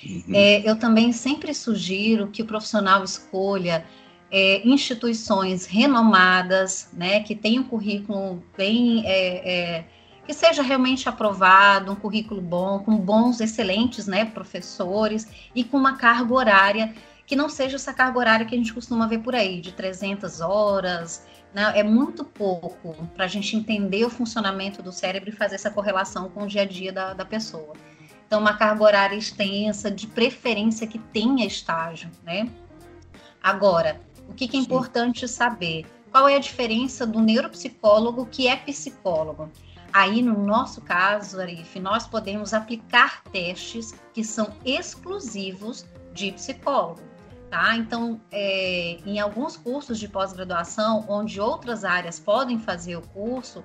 Uhum. 0.05 0.35
É, 0.35 0.69
eu 0.69 0.77
também 0.77 1.13
sempre 1.13 1.55
sugiro 1.55 2.29
que 2.29 2.43
o 2.43 2.45
profissional 2.47 3.03
escolha 3.03 3.85
é, 4.31 4.67
instituições 4.67 5.67
renomadas, 5.67 6.89
né, 6.93 7.21
que 7.21 7.35
tenham 7.35 7.63
um 7.63 7.67
currículo 7.67 8.43
bem, 8.57 9.07
é, 9.07 9.53
é, 9.79 9.85
que 10.27 10.35
seja 10.35 10.63
realmente 10.63 11.09
aprovado, 11.09 11.93
um 11.93 11.95
currículo 11.95 12.41
bom, 12.41 12.81
com 12.81 12.97
bons, 12.97 13.41
excelentes, 13.41 14.07
né, 14.07 14.25
professores 14.25 15.29
e 15.55 15.63
com 15.63 15.77
uma 15.77 15.97
carga 15.97 16.35
horária 16.35 16.95
que 17.27 17.37
não 17.37 17.49
seja 17.49 17.77
essa 17.77 17.93
carga 17.93 18.19
horária 18.19 18.47
que 18.47 18.55
a 18.55 18.59
gente 18.59 18.75
costuma 18.75 19.07
ver 19.07 19.19
por 19.19 19.35
aí, 19.35 19.61
de 19.61 19.73
300 19.73 20.41
horas, 20.41 21.27
né, 21.55 21.73
é 21.77 21.83
muito 21.83 22.25
pouco 22.25 22.95
para 23.15 23.27
a 23.27 23.29
gente 23.29 23.57
entender 23.57 24.05
o 24.05 24.11
funcionamento 24.11 24.83
do 24.83 24.91
cérebro 24.91 25.31
e 25.31 25.33
fazer 25.33 25.55
essa 25.55 25.71
correlação 25.71 26.29
com 26.29 26.43
o 26.43 26.47
dia 26.47 26.63
a 26.63 26.67
dia 26.67 26.93
da, 26.93 27.15
da 27.15 27.25
pessoa. 27.25 27.75
Então, 28.27 28.41
uma 28.41 28.55
carga 28.55 28.83
horária 28.83 29.17
extensa, 29.17 29.91
de 29.91 30.09
preferência 30.09 30.87
que 30.87 30.99
tenha 30.99 31.47
estágio, 31.47 32.11
né? 32.25 32.51
Agora, 33.41 34.01
o 34.29 34.35
que, 34.35 34.49
que 34.49 34.57
é 34.57 34.61
Sim. 34.61 34.67
importante 34.67 35.29
saber? 35.29 35.87
Qual 36.11 36.29
é 36.29 36.35
a 36.35 36.41
diferença 36.41 37.07
do 37.07 37.21
neuropsicólogo 37.21 38.27
que 38.27 38.49
é 38.49 38.57
psicólogo? 38.57 39.51
Aí, 39.93 40.23
no 40.23 40.45
nosso 40.45 40.81
caso, 40.81 41.41
Arif, 41.41 41.79
nós 41.79 42.07
podemos 42.07 42.53
aplicar 42.53 43.23
testes 43.25 43.95
que 44.13 44.25
são 44.25 44.53
exclusivos 44.65 45.87
de 46.13 46.33
psicólogo. 46.33 47.13
Tá? 47.55 47.77
Então, 47.77 48.21
é, 48.33 48.99
em 49.07 49.21
alguns 49.21 49.57
cursos 49.57 50.01
de 50.01 50.09
pós-graduação, 50.09 51.05
onde 51.07 51.41
outras 51.41 51.85
áreas 51.85 52.19
podem 52.19 52.59
fazer 52.59 52.97
o 52.97 53.01
curso, 53.01 53.63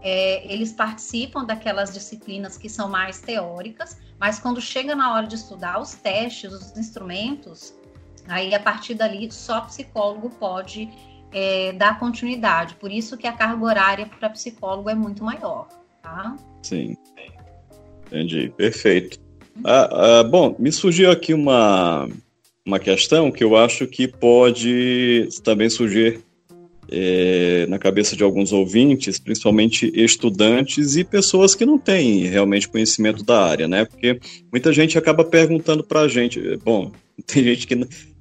é, 0.00 0.50
eles 0.50 0.72
participam 0.72 1.44
daquelas 1.44 1.92
disciplinas 1.92 2.56
que 2.56 2.66
são 2.70 2.88
mais 2.88 3.20
teóricas, 3.20 3.98
mas 4.18 4.38
quando 4.38 4.58
chega 4.58 4.96
na 4.96 5.12
hora 5.12 5.26
de 5.26 5.34
estudar 5.34 5.78
os 5.78 5.92
testes, 5.92 6.50
os 6.50 6.78
instrumentos, 6.78 7.74
aí 8.26 8.54
a 8.54 8.58
partir 8.58 8.94
dali 8.94 9.30
só 9.30 9.60
psicólogo 9.60 10.30
pode 10.30 10.88
é, 11.30 11.74
dar 11.74 11.98
continuidade. 11.98 12.76
Por 12.76 12.90
isso 12.90 13.18
que 13.18 13.26
a 13.26 13.32
carga 13.34 13.62
horária 13.62 14.06
para 14.06 14.30
psicólogo 14.30 14.88
é 14.88 14.94
muito 14.94 15.22
maior, 15.22 15.68
tá? 16.02 16.34
Sim, 16.62 16.96
entendi, 18.06 18.50
perfeito. 18.56 19.20
Ah, 19.62 20.20
ah, 20.20 20.24
bom, 20.24 20.56
me 20.58 20.72
surgiu 20.72 21.10
aqui 21.10 21.34
uma, 21.34 22.08
uma 22.66 22.80
questão 22.80 23.30
que 23.30 23.44
eu 23.44 23.56
acho 23.56 23.86
que 23.86 24.08
pode 24.08 25.28
também 25.44 25.70
surgir 25.70 26.18
é, 26.90 27.64
na 27.68 27.78
cabeça 27.78 28.16
de 28.16 28.24
alguns 28.24 28.52
ouvintes, 28.52 29.20
principalmente 29.20 29.90
estudantes 29.94 30.96
e 30.96 31.04
pessoas 31.04 31.54
que 31.54 31.64
não 31.64 31.78
têm 31.78 32.24
realmente 32.24 32.68
conhecimento 32.68 33.24
da 33.24 33.44
área, 33.44 33.68
né? 33.68 33.84
Porque 33.84 34.18
muita 34.50 34.72
gente 34.72 34.98
acaba 34.98 35.24
perguntando 35.24 35.84
para 35.84 36.00
a 36.00 36.08
gente, 36.08 36.40
bom, 36.64 36.90
tem 37.24 37.44
gente 37.44 37.66
que, 37.68 37.76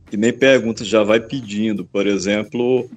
que 0.10 0.18
nem 0.18 0.32
pergunta, 0.32 0.86
já 0.86 1.04
vai 1.04 1.20
pedindo, 1.20 1.84
por 1.84 2.06
exemplo, 2.06 2.88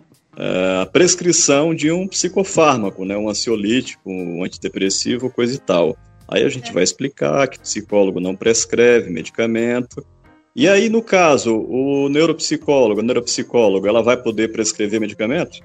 a 0.83 0.87
prescrição 0.87 1.75
de 1.75 1.91
um 1.91 2.07
psicofármaco, 2.07 3.05
né? 3.05 3.17
Um 3.17 3.29
ansiolítico, 3.29 4.11
um 4.11 4.45
antidepressivo, 4.45 5.31
coisa 5.31 5.55
e 5.55 5.59
tal. 5.59 5.97
Aí 6.29 6.45
a 6.45 6.49
gente 6.49 6.71
é. 6.71 6.73
vai 6.73 6.83
explicar 6.83 7.49
que 7.49 7.59
psicólogo 7.59 8.21
não 8.21 8.37
prescreve 8.37 9.11
medicamento, 9.11 10.05
e 10.59 10.69
aí, 10.69 10.89
no 10.89 11.01
caso, 11.01 11.57
o 11.57 12.09
neuropsicólogo, 12.09 13.01
a 13.01 13.05
neuropsicóloga, 13.05 13.89
ela 13.89 14.03
vai 14.03 14.17
poder 14.17 14.51
prescrever 14.51 15.01
medicamento? 15.01 15.61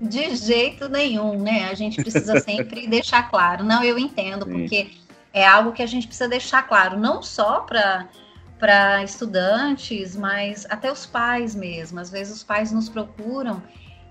De 0.00 0.36
jeito 0.36 0.88
nenhum, 0.88 1.36
né? 1.36 1.68
A 1.68 1.74
gente 1.74 2.00
precisa 2.00 2.38
sempre 2.40 2.86
deixar 2.86 3.28
claro. 3.28 3.64
Não, 3.64 3.82
eu 3.82 3.98
entendo, 3.98 4.44
Sim. 4.44 4.52
porque 4.52 4.90
é 5.32 5.44
algo 5.44 5.72
que 5.72 5.82
a 5.82 5.86
gente 5.86 6.06
precisa 6.06 6.28
deixar 6.28 6.62
claro, 6.62 6.96
não 6.96 7.20
só 7.20 7.62
para 7.62 8.08
para 8.56 9.02
estudantes, 9.02 10.14
mas 10.14 10.64
até 10.68 10.92
os 10.92 11.06
pais 11.06 11.56
mesmo. 11.56 11.98
Às 11.98 12.08
vezes 12.10 12.36
os 12.36 12.44
pais 12.44 12.70
nos 12.70 12.88
procuram 12.88 13.60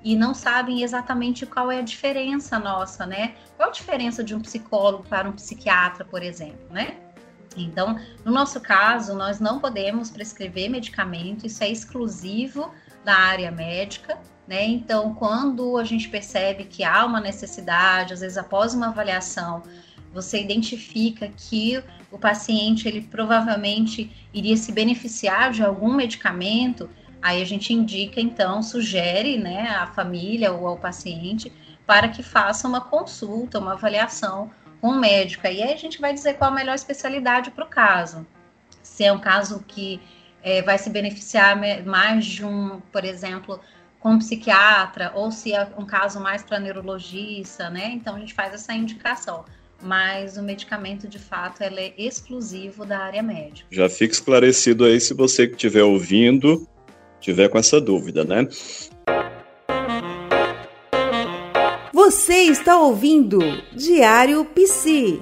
e 0.03 0.17
não 0.17 0.33
sabem 0.33 0.81
exatamente 0.81 1.45
qual 1.45 1.71
é 1.71 1.79
a 1.79 1.81
diferença 1.83 2.59
nossa, 2.59 3.05
né? 3.05 3.35
Qual 3.55 3.69
a 3.69 3.71
diferença 3.71 4.21
de 4.21 4.33
um 4.35 4.41
psicólogo 4.41 5.05
para 5.07 5.29
um 5.29 5.33
psiquiatra, 5.33 6.03
por 6.03 6.23
exemplo, 6.23 6.65
né? 6.71 6.97
Então, 7.57 7.99
no 8.23 8.31
nosso 8.31 8.59
caso, 8.59 9.15
nós 9.15 9.39
não 9.39 9.59
podemos 9.59 10.09
prescrever 10.09 10.69
medicamento, 10.69 11.45
isso 11.45 11.63
é 11.63 11.69
exclusivo 11.69 12.71
da 13.03 13.15
área 13.15 13.51
médica, 13.51 14.17
né? 14.47 14.65
Então, 14.65 15.13
quando 15.13 15.77
a 15.77 15.83
gente 15.83 16.09
percebe 16.09 16.65
que 16.65 16.83
há 16.83 17.05
uma 17.05 17.19
necessidade, 17.19 18.13
às 18.13 18.21
vezes 18.21 18.37
após 18.37 18.73
uma 18.73 18.87
avaliação, 18.87 19.63
você 20.13 20.41
identifica 20.41 21.27
que 21.27 21.83
o 22.11 22.17
paciente 22.17 22.87
ele 22.87 23.01
provavelmente 23.01 24.11
iria 24.33 24.57
se 24.57 24.71
beneficiar 24.71 25.51
de 25.51 25.63
algum 25.63 25.93
medicamento, 25.93 26.89
aí 27.21 27.41
a 27.41 27.45
gente 27.45 27.73
indica 27.73 28.19
então, 28.19 28.63
sugere, 28.63 29.37
né, 29.37 29.69
à 29.69 29.85
família 29.87 30.51
ou 30.51 30.65
ao 30.67 30.77
paciente 30.77 31.51
para 31.85 32.07
que 32.07 32.23
faça 32.23 32.67
uma 32.67 32.81
consulta, 32.81 33.59
uma 33.59 33.73
avaliação 33.73 34.51
com 34.81 34.89
o 34.89 34.99
médico. 34.99 35.47
Aí 35.47 35.61
a 35.63 35.75
gente 35.75 35.99
vai 35.99 36.13
dizer 36.13 36.35
qual 36.35 36.51
a 36.51 36.53
melhor 36.53 36.75
especialidade 36.75 37.51
para 37.51 37.65
o 37.65 37.67
caso. 37.67 38.25
Se 38.81 39.03
é 39.03 39.11
um 39.11 39.19
caso 39.19 39.63
que 39.67 39.99
é, 40.43 40.61
vai 40.61 40.77
se 40.77 40.89
beneficiar 40.89 41.57
mais 41.85 42.25
de 42.25 42.45
um, 42.45 42.79
por 42.91 43.03
exemplo, 43.03 43.59
com 43.99 44.11
um 44.11 44.19
psiquiatra, 44.19 45.11
ou 45.13 45.31
se 45.31 45.53
é 45.53 45.67
um 45.77 45.85
caso 45.85 46.19
mais 46.19 46.43
para 46.43 46.59
neurologista, 46.59 47.69
né? 47.69 47.91
Então 47.93 48.15
a 48.15 48.19
gente 48.19 48.33
faz 48.33 48.53
essa 48.53 48.73
indicação. 48.73 49.43
Mas 49.81 50.35
o 50.35 50.43
medicamento, 50.43 51.07
de 51.07 51.19
fato, 51.19 51.61
ele 51.61 51.79
é 51.79 51.93
exclusivo 51.97 52.85
da 52.85 52.99
área 52.99 53.23
médica. 53.23 53.67
Já 53.71 53.89
fica 53.89 54.13
esclarecido 54.13 54.83
aí 54.83 54.99
se 54.99 55.13
você 55.13 55.47
que 55.47 55.53
estiver 55.53 55.83
ouvindo 55.83 56.67
tiver 57.19 57.49
com 57.49 57.57
essa 57.57 57.79
dúvida, 57.79 58.23
né? 58.23 58.47
Você 62.09 62.37
está 62.45 62.79
ouvindo 62.79 63.37
Diário 63.71 64.43
Psi. 64.43 65.21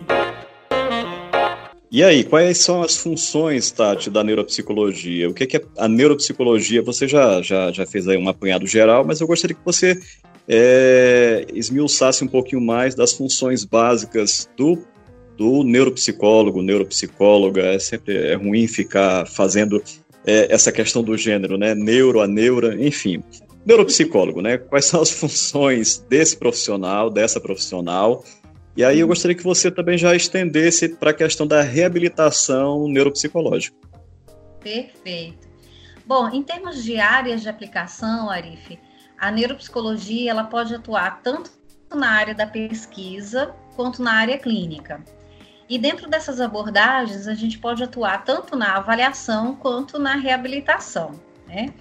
E 1.91 2.01
aí, 2.01 2.23
quais 2.23 2.59
são 2.59 2.81
as 2.81 2.95
funções, 2.95 3.69
Tati, 3.71 4.09
da 4.09 4.23
neuropsicologia? 4.23 5.29
O 5.29 5.33
que 5.33 5.57
é 5.57 5.61
a 5.77 5.89
neuropsicologia? 5.89 6.81
Você 6.81 7.05
já, 7.05 7.41
já, 7.41 7.73
já 7.73 7.85
fez 7.85 8.07
aí 8.07 8.17
um 8.17 8.29
apanhado 8.29 8.65
geral, 8.65 9.03
mas 9.05 9.19
eu 9.19 9.27
gostaria 9.27 9.53
que 9.53 9.65
você 9.65 9.99
é, 10.47 11.45
esmiuçasse 11.53 12.23
um 12.23 12.27
pouquinho 12.29 12.61
mais 12.61 12.95
das 12.95 13.11
funções 13.11 13.65
básicas 13.65 14.49
do, 14.55 14.81
do 15.35 15.65
neuropsicólogo, 15.65 16.61
neuropsicóloga. 16.61 17.63
É 17.63 17.79
sempre 17.79 18.15
é 18.15 18.35
ruim 18.35 18.65
ficar 18.65 19.27
fazendo 19.27 19.83
é, 20.25 20.47
essa 20.49 20.71
questão 20.71 21.03
do 21.03 21.17
gênero, 21.17 21.57
né? 21.57 21.75
Neuro, 21.75 22.21
a 22.21 22.27
neura, 22.27 22.81
enfim 22.81 23.21
neuropsicólogo, 23.67 24.41
né? 24.41 24.57
Quais 24.57 24.85
são 24.85 25.01
as 25.01 25.11
funções 25.11 25.97
desse 26.09 26.37
profissional, 26.37 27.09
dessa 27.09 27.39
profissional? 27.41 28.23
E 28.77 28.83
aí 28.83 29.01
eu 29.01 29.07
gostaria 29.07 29.35
que 29.35 29.43
você 29.43 29.69
também 29.69 29.97
já 29.97 30.15
estendesse 30.15 30.87
para 30.87 31.11
a 31.11 31.13
questão 31.13 31.45
da 31.45 31.61
reabilitação 31.61 32.87
neuropsicológica. 32.87 33.75
Perfeito. 34.61 35.47
Bom, 36.05 36.29
em 36.29 36.41
termos 36.41 36.81
de 36.81 36.97
áreas 36.97 37.41
de 37.41 37.49
aplicação, 37.49 38.29
Arif, 38.29 38.79
a 39.19 39.29
neuropsicologia 39.29 40.31
ela 40.31 40.45
pode 40.45 40.73
atuar 40.73 41.21
tanto 41.21 41.51
na 41.93 42.09
área 42.09 42.33
da 42.33 42.47
pesquisa 42.47 43.53
quanto 43.75 44.01
na 44.01 44.13
área 44.13 44.37
clínica. 44.37 45.03
E 45.69 45.77
dentro 45.77 46.09
dessas 46.09 46.39
abordagens, 46.39 47.27
a 47.27 47.33
gente 47.33 47.59
pode 47.59 47.83
atuar 47.83 48.23
tanto 48.23 48.55
na 48.55 48.77
avaliação 48.77 49.55
quanto 49.55 49.99
na 49.99 50.15
reabilitação, 50.15 51.19
né? 51.45 51.73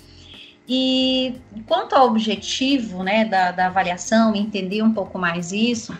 E 0.68 1.36
quanto 1.66 1.94
ao 1.94 2.06
objetivo 2.06 3.02
né, 3.02 3.24
da, 3.24 3.52
da 3.52 3.66
avaliação, 3.66 4.34
entender 4.34 4.82
um 4.82 4.92
pouco 4.92 5.18
mais 5.18 5.52
isso, 5.52 5.96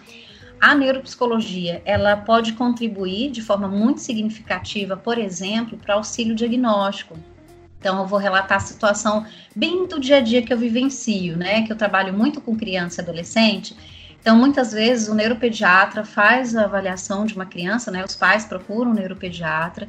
a 0.60 0.74
neuropsicologia 0.74 1.82
ela 1.84 2.16
pode 2.16 2.54
contribuir 2.54 3.30
de 3.30 3.42
forma 3.42 3.68
muito 3.68 4.00
significativa, 4.00 4.96
por 4.96 5.18
exemplo, 5.18 5.78
para 5.78 5.94
auxílio 5.94 6.34
diagnóstico. 6.34 7.16
Então, 7.78 8.00
eu 8.00 8.06
vou 8.06 8.18
relatar 8.18 8.56
a 8.56 8.60
situação 8.60 9.24
bem 9.54 9.86
do 9.86 10.00
dia 10.00 10.16
a 10.16 10.20
dia 10.20 10.42
que 10.42 10.52
eu 10.52 10.58
vivencio, 10.58 11.36
né? 11.36 11.62
Que 11.62 11.70
eu 11.70 11.76
trabalho 11.76 12.12
muito 12.12 12.40
com 12.40 12.56
criança 12.56 13.00
e 13.00 13.04
adolescente. 13.04 13.76
Então, 14.20 14.36
muitas 14.36 14.72
vezes 14.72 15.08
o 15.08 15.14
neuropediatra 15.14 16.04
faz 16.04 16.56
a 16.56 16.64
avaliação 16.64 17.24
de 17.24 17.34
uma 17.34 17.46
criança, 17.46 17.92
né? 17.92 18.04
Os 18.04 18.16
pais 18.16 18.44
procuram 18.44 18.90
o 18.90 18.94
neuropediatra 18.94 19.86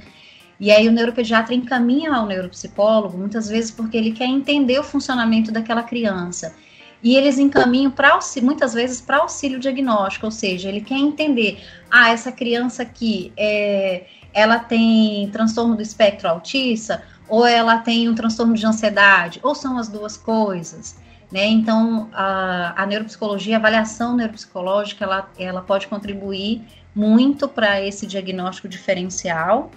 e 0.59 0.71
aí 0.71 0.87
o 0.87 0.91
neuropediatra 0.91 1.53
encaminha 1.53 2.13
ao 2.13 2.25
neuropsicólogo, 2.25 3.17
muitas 3.17 3.47
vezes 3.47 3.69
porque 3.69 3.95
ele 3.95 4.11
quer 4.11 4.25
entender 4.25 4.79
o 4.79 4.83
funcionamento 4.83 5.51
daquela 5.51 5.83
criança. 5.83 6.55
E 7.01 7.15
eles 7.15 7.37
encaminham 7.37 7.91
para 7.91 8.17
muitas 8.41 8.73
vezes 8.73 8.99
para 8.99 9.17
auxílio 9.17 9.59
diagnóstico, 9.59 10.25
ou 10.25 10.31
seja, 10.31 10.67
ele 10.67 10.81
quer 10.81 10.97
entender, 10.97 11.63
ah, 11.91 12.09
essa 12.09 12.31
criança 12.31 12.81
aqui 12.81 13.31
é, 13.37 14.05
ela 14.33 14.57
tem 14.57 15.29
transtorno 15.31 15.75
do 15.75 15.81
espectro 15.81 16.27
autista, 16.27 17.03
ou 17.29 17.45
ela 17.45 17.77
tem 17.77 18.09
um 18.09 18.15
transtorno 18.15 18.55
de 18.55 18.65
ansiedade, 18.65 19.39
ou 19.43 19.53
são 19.53 19.77
as 19.77 19.87
duas 19.87 20.17
coisas. 20.17 20.97
Né? 21.31 21.45
Então, 21.45 22.09
a, 22.13 22.81
a 22.81 22.85
neuropsicologia, 22.85 23.57
a 23.57 23.59
avaliação 23.59 24.15
neuropsicológica, 24.15 25.05
ela, 25.05 25.29
ela 25.37 25.61
pode 25.61 25.87
contribuir 25.87 26.63
muito 26.95 27.47
para 27.47 27.79
esse 27.79 28.07
diagnóstico 28.07 28.67
diferencial 28.67 29.69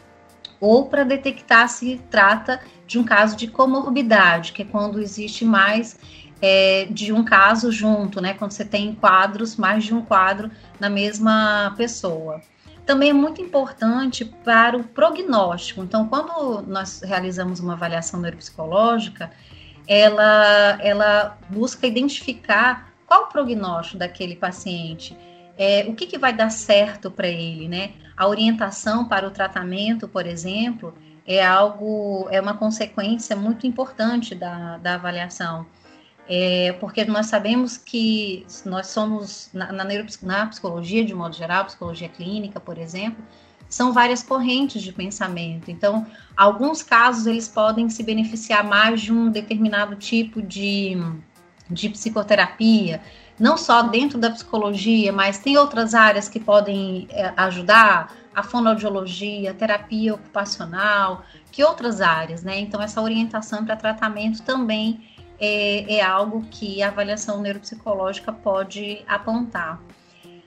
ou 0.61 0.87
para 0.87 1.05
detectar 1.05 1.69
se 1.69 2.01
trata 2.11 2.61
de 2.87 2.99
um 2.99 3.05
caso 3.05 3.37
de 3.37 3.49
comorbidade, 3.49 4.53
que 4.53 4.63
é 4.63 4.65
quando 4.65 5.01
existe 5.01 5.45
mais 5.45 5.99
é, 6.43 6.87
de 6.91 7.13
um 7.13 7.25
caso 7.25 7.71
junto, 7.71 8.21
né? 8.21 8.35
Quando 8.35 8.53
você 8.53 8.65
tem 8.65 8.95
quadros, 8.95 9.57
mais 9.57 9.85
de 9.85 9.95
um 9.95 10.03
quadro 10.03 10.51
na 10.79 10.89
mesma 10.89 11.75
pessoa. 11.77 12.41
Também 12.87 13.11
é 13.11 13.13
muito 13.13 13.41
importante 13.41 14.25
para 14.25 14.77
o 14.77 14.85
prognóstico. 14.85 15.83
Então, 15.83 16.09
quando 16.09 16.63
nós 16.67 17.03
realizamos 17.03 17.61
uma 17.61 17.75
avaliação 17.75 18.21
neuropsicológica, 18.21 19.31
ela, 19.87 20.79
ela 20.81 21.39
busca 21.49 21.87
identificar 21.87 22.93
qual 23.07 23.25
o 23.25 23.27
prognóstico 23.27 23.99
daquele 23.99 24.35
paciente, 24.35 25.17
é, 25.59 25.85
o 25.89 25.95
que, 25.95 26.07
que 26.07 26.17
vai 26.17 26.33
dar 26.33 26.51
certo 26.51 27.11
para 27.11 27.29
ele, 27.29 27.69
né? 27.69 27.93
A 28.21 28.29
orientação 28.29 29.07
para 29.07 29.27
o 29.27 29.31
tratamento, 29.31 30.07
por 30.07 30.27
exemplo, 30.27 30.93
é 31.27 31.43
algo, 31.43 32.29
é 32.31 32.39
uma 32.39 32.53
consequência 32.53 33.35
muito 33.35 33.67
importante 33.67 34.35
da, 34.35 34.77
da 34.77 34.97
avaliação. 34.97 35.65
É, 36.29 36.77
porque 36.79 37.03
nós 37.07 37.29
sabemos 37.29 37.79
que 37.79 38.45
nós 38.67 38.89
somos, 38.89 39.49
na, 39.55 39.73
na, 39.73 39.87
na 40.23 40.47
psicologia, 40.49 41.03
de 41.03 41.15
modo 41.15 41.35
geral, 41.35 41.65
psicologia 41.65 42.11
clínica, 42.11 42.61
por 42.61 42.77
exemplo, 42.77 43.25
são 43.71 43.91
várias 43.91 44.23
correntes 44.23 44.83
de 44.83 44.93
pensamento. 44.93 45.71
Então, 45.71 46.07
alguns 46.37 46.83
casos 46.83 47.27
eles 47.27 47.49
podem 47.49 47.89
se 47.89 48.03
beneficiar 48.03 48.63
mais 48.63 49.01
de 49.01 49.11
um 49.11 49.31
determinado 49.31 49.97
tipo 49.97 50.43
de, 50.43 50.95
de 51.71 51.89
psicoterapia, 51.89 53.01
não 53.41 53.57
só 53.57 53.83
dentro 53.83 54.19
da 54.19 54.31
psicologia, 54.31 55.11
mas 55.11 55.39
tem 55.39 55.57
outras 55.57 55.95
áreas 55.95 56.29
que 56.29 56.39
podem 56.39 57.09
é, 57.11 57.33
ajudar, 57.39 58.15
a 58.35 58.43
fonoaudiologia, 58.43 59.51
a 59.51 59.55
terapia 59.55 60.15
ocupacional, 60.15 61.25
que 61.51 61.65
outras 61.65 62.01
áreas, 62.01 62.43
né? 62.45 62.61
Então, 62.61 62.81
essa 62.81 63.01
orientação 63.01 63.65
para 63.65 63.75
tratamento 63.75 64.43
também 64.43 65.01
é, 65.41 65.97
é 65.97 66.03
algo 66.03 66.45
que 66.51 66.83
a 66.83 66.89
avaliação 66.89 67.41
neuropsicológica 67.41 68.33
pode 68.33 69.03
apontar. 69.09 69.81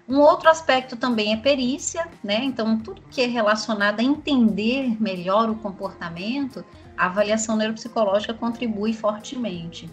Um 0.08 0.20
outro 0.20 0.50
aspecto 0.50 0.96
também 0.96 1.34
é 1.34 1.38
perícia, 1.38 2.08
né? 2.24 2.44
Então, 2.44 2.78
tudo 2.78 3.02
que 3.10 3.22
é 3.22 3.26
relacionado 3.26 4.00
a 4.00 4.04
entender 4.04 4.96
melhor 5.02 5.50
o 5.50 5.56
comportamento, 5.56 6.64
a 6.96 7.08
avaliação 7.08 7.58
neuropsicológica 7.58 8.34
contribui 8.34 8.94
fortemente. 8.94 9.90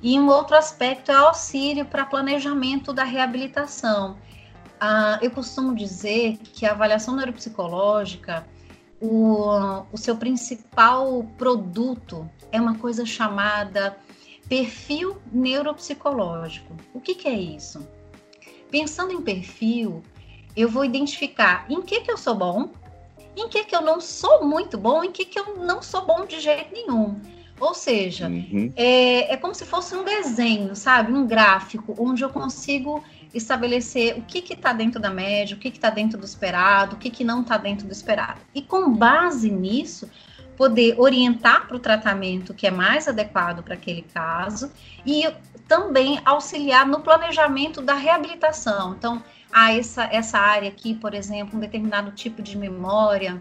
E 0.00 0.18
um 0.18 0.28
outro 0.28 0.56
aspecto 0.56 1.10
é 1.10 1.14
auxílio 1.14 1.84
para 1.84 2.04
planejamento 2.04 2.92
da 2.92 3.04
reabilitação. 3.04 4.16
Ah, 4.80 5.18
eu 5.20 5.30
costumo 5.30 5.74
dizer 5.74 6.38
que 6.38 6.64
a 6.64 6.70
avaliação 6.70 7.16
neuropsicológica, 7.16 8.46
o, 9.00 9.84
o 9.92 9.96
seu 9.96 10.16
principal 10.16 11.24
produto 11.36 12.28
é 12.52 12.60
uma 12.60 12.76
coisa 12.76 13.04
chamada 13.04 13.96
perfil 14.48 15.20
neuropsicológico. 15.32 16.74
O 16.94 17.00
que, 17.00 17.14
que 17.14 17.28
é 17.28 17.34
isso? 17.34 17.86
Pensando 18.70 19.12
em 19.12 19.20
perfil, 19.20 20.02
eu 20.56 20.68
vou 20.68 20.84
identificar 20.84 21.66
em 21.68 21.82
que, 21.82 22.00
que 22.00 22.10
eu 22.10 22.16
sou 22.16 22.34
bom, 22.34 22.70
em 23.36 23.48
que, 23.48 23.64
que 23.64 23.74
eu 23.74 23.80
não 23.80 24.00
sou 24.00 24.44
muito 24.44 24.78
bom, 24.78 25.02
em 25.04 25.12
que, 25.12 25.24
que 25.24 25.38
eu 25.38 25.56
não 25.56 25.82
sou 25.82 26.04
bom 26.04 26.24
de 26.24 26.40
jeito 26.40 26.72
nenhum. 26.72 27.20
Ou 27.60 27.74
seja, 27.74 28.28
uhum. 28.28 28.72
é, 28.76 29.32
é 29.32 29.36
como 29.36 29.54
se 29.54 29.64
fosse 29.64 29.94
um 29.94 30.04
desenho, 30.04 30.74
sabe? 30.76 31.12
Um 31.12 31.26
gráfico, 31.26 31.94
onde 31.98 32.22
eu 32.22 32.30
consigo 32.30 33.02
estabelecer 33.34 34.16
o 34.16 34.22
que 34.22 34.52
está 34.52 34.72
dentro 34.72 35.00
da 35.00 35.10
média, 35.10 35.56
o 35.56 35.58
que 35.58 35.68
está 35.68 35.90
dentro 35.90 36.18
do 36.18 36.24
esperado, 36.24 36.96
o 36.96 36.98
que, 36.98 37.10
que 37.10 37.24
não 37.24 37.42
está 37.42 37.56
dentro 37.56 37.86
do 37.86 37.92
esperado. 37.92 38.40
E 38.54 38.62
com 38.62 38.92
base 38.92 39.50
nisso, 39.50 40.08
poder 40.56 40.96
orientar 40.98 41.68
para 41.68 41.76
o 41.76 41.80
tratamento 41.80 42.52
que 42.52 42.66
é 42.66 42.70
mais 42.70 43.06
adequado 43.06 43.62
para 43.62 43.74
aquele 43.74 44.02
caso 44.02 44.72
e 45.06 45.24
também 45.68 46.20
auxiliar 46.24 46.86
no 46.86 47.00
planejamento 47.00 47.80
da 47.80 47.94
reabilitação. 47.94 48.94
Então, 48.98 49.22
ah, 49.52 49.72
essa, 49.72 50.04
essa 50.10 50.38
área 50.38 50.68
aqui, 50.68 50.94
por 50.94 51.14
exemplo, 51.14 51.56
um 51.56 51.60
determinado 51.60 52.10
tipo 52.10 52.42
de 52.42 52.56
memória 52.56 53.40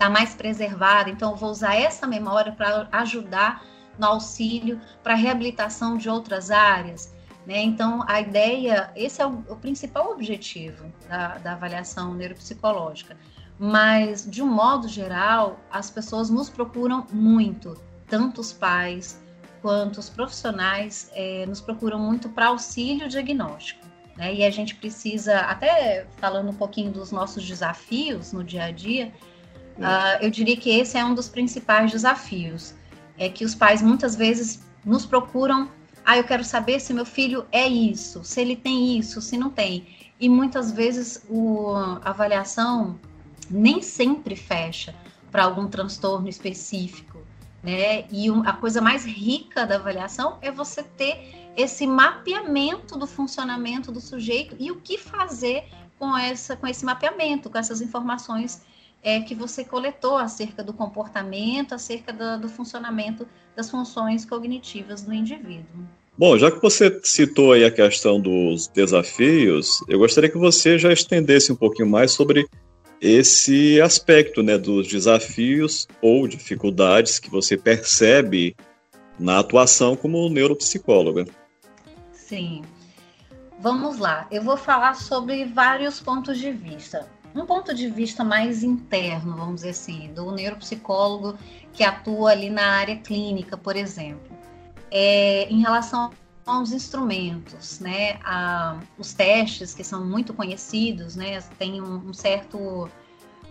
está 0.00 0.08
mais 0.08 0.34
preservada, 0.34 1.10
então 1.10 1.36
vou 1.36 1.50
usar 1.50 1.76
essa 1.76 2.06
memória 2.06 2.52
para 2.52 2.88
ajudar 2.90 3.62
no 3.98 4.06
auxílio 4.06 4.80
para 5.02 5.14
reabilitação 5.14 5.98
de 5.98 6.08
outras 6.08 6.50
áreas. 6.50 7.14
Né? 7.46 7.58
Então, 7.60 8.02
a 8.08 8.18
ideia, 8.18 8.90
esse 8.96 9.20
é 9.20 9.26
o, 9.26 9.44
o 9.46 9.56
principal 9.56 10.10
objetivo 10.10 10.90
da, 11.06 11.36
da 11.36 11.52
avaliação 11.52 12.14
neuropsicológica. 12.14 13.14
Mas, 13.58 14.26
de 14.26 14.42
um 14.42 14.46
modo 14.46 14.88
geral, 14.88 15.60
as 15.70 15.90
pessoas 15.90 16.30
nos 16.30 16.48
procuram 16.48 17.06
muito, 17.12 17.76
tanto 18.08 18.40
os 18.40 18.54
pais 18.54 19.22
quanto 19.60 19.98
os 19.98 20.08
profissionais 20.08 21.10
é, 21.12 21.44
nos 21.44 21.60
procuram 21.60 21.98
muito 21.98 22.30
para 22.30 22.46
auxílio 22.46 23.06
diagnóstico. 23.06 23.86
Né? 24.16 24.36
E 24.36 24.44
a 24.46 24.50
gente 24.50 24.74
precisa, 24.76 25.40
até 25.40 26.06
falando 26.16 26.48
um 26.48 26.54
pouquinho 26.54 26.90
dos 26.90 27.12
nossos 27.12 27.46
desafios 27.46 28.32
no 28.32 28.42
dia 28.42 28.64
a 28.64 28.70
dia, 28.70 29.12
uh, 29.78 30.22
eu 30.22 30.30
diria 30.30 30.56
que 30.56 30.70
esse 30.70 30.96
é 30.96 31.04
um 31.04 31.14
dos 31.14 31.28
principais 31.28 31.90
desafios. 31.90 32.74
É 33.18 33.28
que 33.28 33.44
os 33.44 33.54
pais 33.54 33.82
muitas 33.82 34.16
vezes 34.16 34.60
nos 34.84 35.04
procuram 35.04 35.68
ah, 36.04 36.16
eu 36.16 36.24
quero 36.24 36.42
saber 36.42 36.80
se 36.80 36.92
meu 36.92 37.04
filho 37.04 37.46
é 37.52 37.68
isso, 37.68 38.24
se 38.24 38.40
ele 38.40 38.56
tem 38.56 38.98
isso, 38.98 39.20
se 39.20 39.36
não 39.36 39.50
tem. 39.50 39.86
E 40.18 40.28
muitas 40.28 40.72
vezes 40.72 41.24
o, 41.28 41.72
a 41.72 42.10
avaliação 42.10 42.98
nem 43.48 43.82
sempre 43.82 44.34
fecha 44.34 44.94
para 45.30 45.44
algum 45.44 45.68
transtorno 45.68 46.28
específico, 46.28 47.18
né? 47.62 48.06
E 48.10 48.30
um, 48.30 48.42
a 48.46 48.52
coisa 48.52 48.80
mais 48.80 49.04
rica 49.04 49.66
da 49.66 49.76
avaliação 49.76 50.38
é 50.42 50.50
você 50.50 50.82
ter 50.82 51.52
esse 51.56 51.86
mapeamento 51.86 52.98
do 52.98 53.06
funcionamento 53.06 53.92
do 53.92 54.00
sujeito 54.00 54.56
e 54.58 54.70
o 54.70 54.76
que 54.76 54.98
fazer 54.98 55.64
com 55.98 56.16
essa 56.16 56.56
com 56.56 56.66
esse 56.66 56.84
mapeamento, 56.84 57.50
com 57.50 57.58
essas 57.58 57.80
informações 57.80 58.62
é, 59.02 59.20
que 59.20 59.34
você 59.34 59.64
coletou 59.64 60.16
acerca 60.16 60.62
do 60.62 60.72
comportamento, 60.72 61.74
acerca 61.74 62.12
do, 62.12 62.42
do 62.42 62.48
funcionamento 62.48 63.26
das 63.56 63.70
funções 63.70 64.24
cognitivas 64.24 65.02
do 65.02 65.12
indivíduo. 65.12 65.86
Bom, 66.16 66.36
já 66.36 66.50
que 66.50 66.60
você 66.60 67.00
citou 67.02 67.52
aí 67.52 67.64
a 67.64 67.70
questão 67.70 68.20
dos 68.20 68.68
desafios, 68.68 69.82
eu 69.88 69.98
gostaria 69.98 70.28
que 70.28 70.36
você 70.36 70.78
já 70.78 70.92
estendesse 70.92 71.50
um 71.50 71.56
pouquinho 71.56 71.88
mais 71.88 72.12
sobre 72.12 72.46
esse 73.00 73.80
aspecto, 73.80 74.42
né, 74.42 74.58
dos 74.58 74.86
desafios 74.86 75.88
ou 76.02 76.28
dificuldades 76.28 77.18
que 77.18 77.30
você 77.30 77.56
percebe 77.56 78.54
na 79.18 79.38
atuação 79.38 79.96
como 79.96 80.28
neuropsicóloga. 80.28 81.24
Sim. 82.12 82.62
Vamos 83.58 83.98
lá. 83.98 84.26
Eu 84.30 84.42
vou 84.42 84.56
falar 84.56 84.94
sobre 84.94 85.46
vários 85.46 86.00
pontos 86.00 86.38
de 86.38 86.52
vista 86.52 87.08
um 87.34 87.46
ponto 87.46 87.74
de 87.74 87.88
vista 87.88 88.24
mais 88.24 88.62
interno, 88.62 89.36
vamos 89.36 89.56
dizer 89.56 89.70
assim, 89.70 90.12
do 90.14 90.30
neuropsicólogo 90.32 91.38
que 91.72 91.84
atua 91.84 92.30
ali 92.32 92.50
na 92.50 92.64
área 92.64 92.96
clínica, 92.96 93.56
por 93.56 93.76
exemplo, 93.76 94.36
é, 94.90 95.48
em 95.48 95.60
relação 95.60 96.10
aos 96.44 96.72
instrumentos, 96.72 97.78
né? 97.80 98.18
A, 98.24 98.80
os 98.98 99.12
testes 99.12 99.72
que 99.74 99.84
são 99.84 100.04
muito 100.04 100.34
conhecidos, 100.34 101.14
né? 101.14 101.40
Tem 101.58 101.80
um, 101.80 102.08
um, 102.08 102.12
certo 102.12 102.90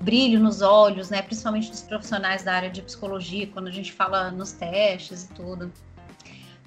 brilho 0.01 0.39
nos 0.39 0.61
olhos, 0.61 1.09
né? 1.09 1.21
Principalmente 1.21 1.69
dos 1.69 1.81
profissionais 1.81 2.43
da 2.43 2.53
área 2.53 2.69
de 2.69 2.81
psicologia, 2.81 3.47
quando 3.47 3.67
a 3.67 3.71
gente 3.71 3.93
fala 3.93 4.31
nos 4.31 4.51
testes 4.51 5.23
e 5.23 5.27
tudo. 5.29 5.71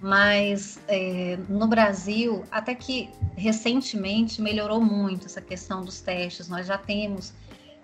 Mas 0.02 0.80
é, 0.88 1.38
no 1.48 1.68
Brasil, 1.68 2.44
até 2.50 2.74
que 2.74 3.08
recentemente 3.36 4.42
melhorou 4.42 4.80
muito 4.80 5.26
essa 5.26 5.40
questão 5.40 5.84
dos 5.84 6.00
testes. 6.00 6.48
Nós 6.48 6.66
já 6.66 6.76
temos 6.76 7.32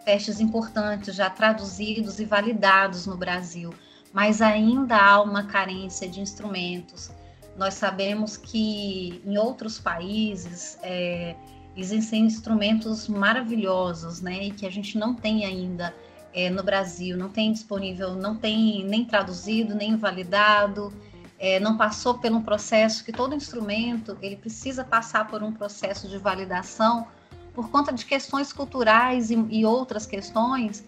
testes 0.04 0.40
importantes, 0.40 1.14
já 1.14 1.30
traduzidos 1.30 2.18
e 2.18 2.24
validados 2.24 3.06
no 3.06 3.16
Brasil, 3.16 3.72
mas 4.12 4.42
ainda 4.42 4.96
há 4.96 5.22
uma 5.22 5.44
carência 5.44 6.08
de 6.08 6.20
instrumentos. 6.20 7.08
Nós 7.56 7.74
sabemos 7.74 8.36
que 8.36 9.22
em 9.24 9.38
outros 9.38 9.78
países 9.78 10.76
é, 10.82 11.36
existem 11.76 12.24
instrumentos 12.24 13.06
maravilhosos, 13.06 14.20
né, 14.20 14.46
e 14.46 14.50
que 14.50 14.66
a 14.66 14.70
gente 14.70 14.98
não 14.98 15.14
tem 15.14 15.44
ainda 15.44 15.94
é, 16.34 16.50
no 16.50 16.64
Brasil, 16.64 17.16
não 17.16 17.28
tem 17.28 17.52
disponível, 17.52 18.14
não 18.14 18.36
tem 18.36 18.84
nem 18.84 19.04
traduzido, 19.04 19.74
nem 19.74 19.96
validado 19.96 20.92
é, 21.38 21.60
não 21.60 21.76
passou 21.76 22.18
por 22.18 22.30
um 22.32 22.42
processo 22.42 23.04
que 23.04 23.12
todo 23.12 23.34
instrumento 23.34 24.18
ele 24.20 24.36
precisa 24.36 24.84
passar 24.84 25.28
por 25.28 25.42
um 25.42 25.52
processo 25.52 26.08
de 26.08 26.18
validação 26.18 27.06
por 27.54 27.70
conta 27.70 27.92
de 27.92 28.04
questões 28.04 28.52
culturais 28.52 29.30
e, 29.30 29.34
e 29.50 29.66
outras 29.66 30.06
questões. 30.06 30.84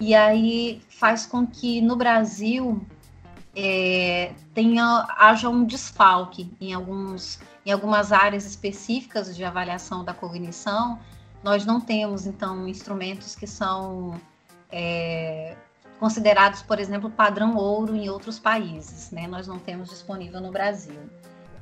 E 0.00 0.14
aí 0.14 0.80
faz 0.88 1.26
com 1.26 1.46
que 1.46 1.80
no 1.80 1.96
Brasil 1.96 2.84
é, 3.56 4.32
tenha 4.54 5.06
haja 5.18 5.48
um 5.48 5.64
desfalque 5.64 6.50
em 6.60 6.72
alguns 6.72 7.40
em 7.64 7.70
algumas 7.70 8.10
áreas 8.12 8.44
específicas 8.44 9.36
de 9.36 9.44
avaliação 9.44 10.04
da 10.04 10.12
cognição. 10.12 10.98
Nós 11.42 11.64
não 11.64 11.80
temos 11.80 12.26
então 12.26 12.66
instrumentos 12.66 13.36
que 13.36 13.46
são 13.46 14.20
é, 14.70 15.56
considerados, 16.02 16.62
por 16.62 16.80
exemplo, 16.80 17.08
padrão 17.08 17.54
ouro 17.54 17.94
em 17.94 18.08
outros 18.08 18.36
países, 18.36 19.12
né? 19.12 19.28
Nós 19.28 19.46
não 19.46 19.60
temos 19.60 19.88
disponível 19.88 20.40
no 20.40 20.50
Brasil. 20.50 20.98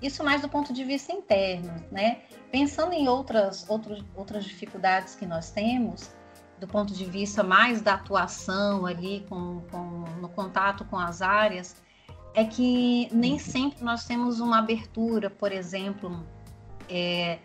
Isso 0.00 0.24
mais 0.24 0.40
do 0.40 0.48
ponto 0.48 0.72
de 0.72 0.83
vista 0.83 1.12
interno, 1.12 1.74
né? 1.92 2.22
Pensando 2.50 2.94
em 2.94 3.07
outras, 3.07 3.68
outros, 3.68 4.03
outras 4.16 4.44
dificuldades 4.44 5.14
que 5.14 5.26
nós 5.26 5.50
temos, 5.50 6.11
do 6.59 6.66
ponto 6.66 6.94
de 6.94 7.05
vista 7.05 7.42
mais 7.42 7.83
da 7.83 7.92
atuação 7.92 8.87
ali, 8.87 9.26
com, 9.29 9.61
com, 9.70 10.05
no 10.22 10.31
contato 10.31 10.87
com 10.87 10.96
as 10.96 11.20
áreas, 11.20 11.76
é 12.33 12.42
que 12.42 13.11
nem 13.12 13.38
sempre 13.38 13.85
nós 13.85 14.07
temos 14.07 14.40
uma 14.40 14.61
abertura, 14.61 15.29
por 15.29 15.53
exemplo, 15.53 16.24
é, 16.88 17.40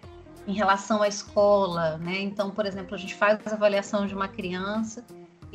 em 0.48 0.54
relação 0.54 1.02
à 1.02 1.10
escola, 1.10 1.98
né? 1.98 2.22
Então, 2.22 2.52
por 2.52 2.66
exemplo, 2.66 2.96
a 2.96 2.98
gente 2.98 3.16
faz 3.16 3.46
a 3.46 3.52
avaliação 3.52 4.08
de 4.08 4.16
uma 4.16 4.30
criança 4.30 5.04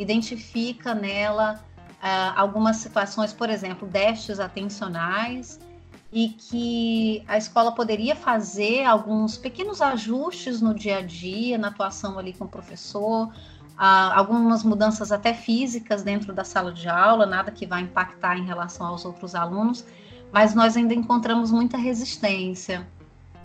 identifica 0.01 0.95
nela 0.95 1.63
uh, 2.03 2.33
algumas 2.37 2.77
situações, 2.77 3.33
por 3.33 3.51
exemplo, 3.51 3.87
déficits 3.87 4.41
atencionais, 4.41 5.61
e 6.13 6.31
que 6.31 7.23
a 7.29 7.39
escola 7.39 7.73
poderia 7.73 8.17
fazer 8.17 8.85
alguns 8.85 9.37
pequenos 9.37 9.81
ajustes 9.81 10.61
no 10.61 10.75
dia 10.75 10.99
a 10.99 11.03
dia, 11.03 11.57
na 11.57 11.69
atuação 11.69 12.19
ali 12.19 12.33
com 12.33 12.47
o 12.47 12.49
professor, 12.49 13.29
uh, 13.29 13.33
algumas 14.15 14.65
mudanças 14.65 15.13
até 15.13 15.33
físicas 15.33 16.03
dentro 16.03 16.33
da 16.33 16.45
sala 16.45 16.73
de 16.73 16.89
aula, 16.89 17.27
nada 17.27 17.53
que 17.53 17.67
vai 17.67 17.83
impactar 17.83 18.37
em 18.37 18.45
relação 18.45 18.87
aos 18.87 19.05
outros 19.05 19.35
alunos, 19.35 19.85
mas 20.33 20.55
nós 20.55 20.77
ainda 20.77 20.95
encontramos 20.95 21.53
muita 21.53 21.77
resistência 21.77 22.89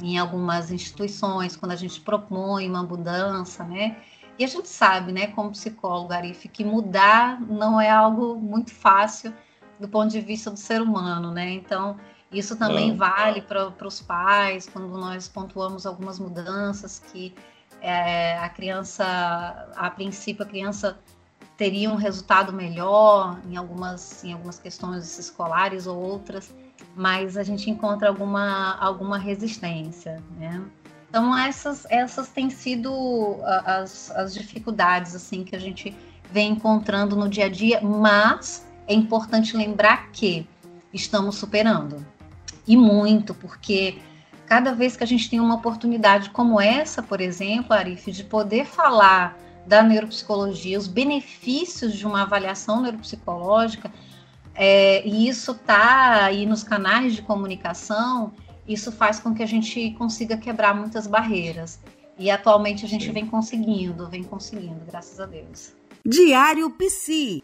em 0.01 0.17
algumas 0.17 0.71
instituições 0.71 1.55
quando 1.55 1.71
a 1.71 1.75
gente 1.75 2.01
propõe 2.01 2.67
uma 2.67 2.83
mudança, 2.83 3.63
né? 3.63 3.97
E 4.37 4.43
a 4.43 4.47
gente 4.47 4.67
sabe, 4.67 5.11
né, 5.11 5.27
como 5.27 5.51
psicólogo, 5.51 6.11
Arif, 6.11 6.47
que 6.49 6.63
mudar 6.63 7.39
não 7.41 7.79
é 7.79 7.89
algo 7.89 8.35
muito 8.35 8.73
fácil 8.73 9.33
do 9.79 9.87
ponto 9.87 10.11
de 10.11 10.19
vista 10.19 10.51
do 10.51 10.57
ser 10.57 10.81
humano, 10.81 11.31
né? 11.31 11.51
Então, 11.51 11.97
isso 12.31 12.57
também 12.57 12.89
não. 12.89 12.97
vale 12.97 13.41
para 13.41 13.87
os 13.87 14.01
pais, 14.01 14.67
quando 14.71 14.87
nós 14.89 15.27
pontuamos 15.27 15.85
algumas 15.85 16.19
mudanças 16.19 16.99
que 16.99 17.33
é, 17.81 18.37
a 18.39 18.49
criança, 18.49 19.05
a 19.75 19.89
princípio, 19.89 20.43
a 20.43 20.47
criança 20.47 20.97
teria 21.55 21.89
um 21.89 21.95
resultado 21.95 22.51
melhor 22.51 23.39
em 23.49 23.55
algumas, 23.55 24.23
em 24.23 24.33
algumas 24.33 24.59
questões 24.59 25.17
escolares 25.17 25.87
ou 25.87 25.97
outras, 25.97 26.53
mas 26.95 27.37
a 27.37 27.43
gente 27.43 27.69
encontra 27.69 28.09
alguma, 28.09 28.75
alguma 28.79 29.17
resistência, 29.17 30.21
né? 30.37 30.61
Então 31.15 31.33
essas, 31.37 31.87
essas 31.89 32.27
têm 32.27 32.49
sido 32.49 33.37
as, 33.45 34.11
as 34.11 34.33
dificuldades 34.33 35.15
assim 35.15 35.45
que 35.45 35.55
a 35.55 35.59
gente 35.59 35.95
vem 36.29 36.51
encontrando 36.51 37.15
no 37.15 37.29
dia 37.29 37.45
a 37.45 37.49
dia, 37.49 37.79
mas 37.79 38.67
é 38.85 38.93
importante 38.93 39.55
lembrar 39.55 40.11
que 40.11 40.45
estamos 40.93 41.35
superando. 41.37 42.05
E 42.67 42.75
muito, 42.75 43.33
porque 43.33 43.97
cada 44.45 44.73
vez 44.73 44.97
que 44.97 45.05
a 45.05 45.07
gente 45.07 45.29
tem 45.29 45.39
uma 45.39 45.55
oportunidade 45.55 46.31
como 46.31 46.59
essa, 46.59 47.01
por 47.01 47.21
exemplo, 47.21 47.73
Arif, 47.73 48.11
de 48.11 48.25
poder 48.25 48.65
falar 48.65 49.37
da 49.65 49.81
neuropsicologia, 49.81 50.77
os 50.77 50.89
benefícios 50.89 51.93
de 51.93 52.05
uma 52.05 52.23
avaliação 52.23 52.81
neuropsicológica, 52.81 53.89
é, 54.53 55.01
e 55.07 55.29
isso 55.29 55.53
está 55.53 56.25
aí 56.25 56.45
nos 56.45 56.61
canais 56.61 57.15
de 57.15 57.21
comunicação, 57.21 58.33
isso 58.67 58.91
faz 58.91 59.19
com 59.19 59.33
que 59.33 59.43
a 59.43 59.45
gente 59.45 59.91
consiga 59.91 60.37
quebrar 60.37 60.75
muitas 60.75 61.07
barreiras. 61.07 61.79
E 62.17 62.29
atualmente 62.29 62.85
a 62.85 62.87
gente 62.87 63.05
Sim. 63.05 63.11
vem 63.11 63.25
conseguindo, 63.25 64.07
vem 64.09 64.23
conseguindo, 64.23 64.79
graças 64.87 65.19
a 65.19 65.25
Deus. 65.25 65.73
Diário 66.05 66.69
Psi. 66.71 67.43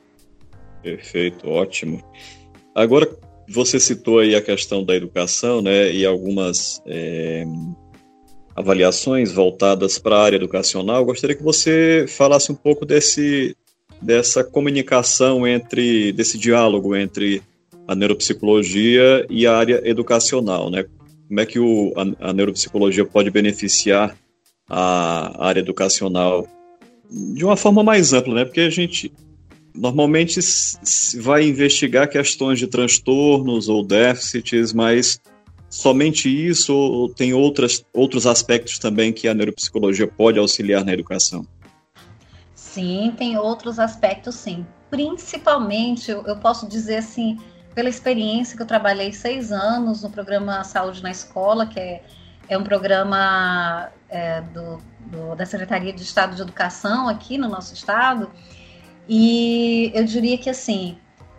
Perfeito, 0.81 1.49
ótimo. 1.49 2.01
Agora, 2.73 3.10
você 3.47 3.79
citou 3.79 4.19
aí 4.19 4.34
a 4.34 4.41
questão 4.41 4.84
da 4.84 4.95
educação, 4.95 5.62
né, 5.62 5.91
e 5.91 6.05
algumas 6.05 6.81
é, 6.86 7.43
avaliações 8.55 9.31
voltadas 9.31 9.99
para 9.99 10.15
a 10.15 10.23
área 10.23 10.38
educacional. 10.38 11.03
gostaria 11.03 11.36
que 11.36 11.43
você 11.43 12.05
falasse 12.07 12.51
um 12.51 12.55
pouco 12.55 12.86
desse, 12.86 13.55
dessa 14.01 14.43
comunicação 14.43 15.45
entre, 15.45 16.13
desse 16.13 16.38
diálogo 16.38 16.95
entre 16.95 17.41
a 17.88 17.93
neuropsicologia 17.93 19.25
e 19.29 19.45
a 19.45 19.57
área 19.57 19.81
educacional, 19.84 20.69
né? 20.69 20.86
Como 21.32 21.39
é 21.39 21.46
que 21.46 21.60
o, 21.60 21.94
a, 21.96 22.30
a 22.30 22.34
neuropsicologia 22.34 23.06
pode 23.06 23.32
beneficiar 23.32 24.17
a 24.70 25.48
área 25.48 25.62
educacional 25.62 26.46
de 27.10 27.46
uma 27.46 27.56
forma 27.56 27.82
mais 27.82 28.12
ampla, 28.12 28.36
né? 28.36 28.44
Porque 28.44 28.60
a 28.60 28.70
gente 28.70 29.13
normalmente 29.74 30.41
vai 31.22 31.48
investigar 31.48 32.10
questões 32.10 32.60
de 32.60 32.67
transtornos 32.67 33.70
ou 33.70 33.82
déficits, 33.82 34.74
mas 34.74 35.22
somente 35.70 36.28
isso 36.28 36.76
ou 36.76 37.08
tem 37.08 37.34
outras, 37.34 37.82
outros 37.94 38.28
aspectos 38.28 38.78
também 38.78 39.13
que 39.13 39.30
a 39.30 39.34
neuropsicologia 39.34 40.08
pode 40.08 40.38
auxiliar 40.38 40.84
na 40.84 40.91
educação? 40.91 41.48
Sim, 42.54 43.13
tem 43.17 43.38
outros 43.38 43.80
aspectos, 43.80 44.36
sim. 44.36 44.65
Principalmente, 44.89 46.12
eu 46.12 46.36
posso 46.41 46.67
dizer 46.67 46.98
assim, 46.98 47.38
pela 47.73 47.89
experiência 47.89 48.55
que 48.55 48.62
eu 48.62 48.67
trabalhei 48.67 49.13
seis 49.13 49.51
anos 49.51 50.03
no 50.03 50.10
programa 50.10 50.63
Saúde 50.63 51.01
na 51.01 51.12
Escola, 51.12 51.65
que 51.65 51.79
é, 51.79 52.03
é 52.49 52.57
um 52.57 52.63
programa 52.63 53.91
é, 54.10 54.41
do, 54.41 54.77
do, 55.07 55.36
da 55.36 55.45
Secretaria 55.45 55.93
de 55.93 56.03
Estado 56.03 56.36
de 56.36 56.41
Educação 56.41 57.07
aqui 57.07 57.38
no 57.38 57.47
nosso 57.47 57.73
estado. 57.73 58.29
E 59.07 59.91
eu 59.93 60.03
diria 60.03 60.38
que 60.38 60.49
assim, 60.49 60.97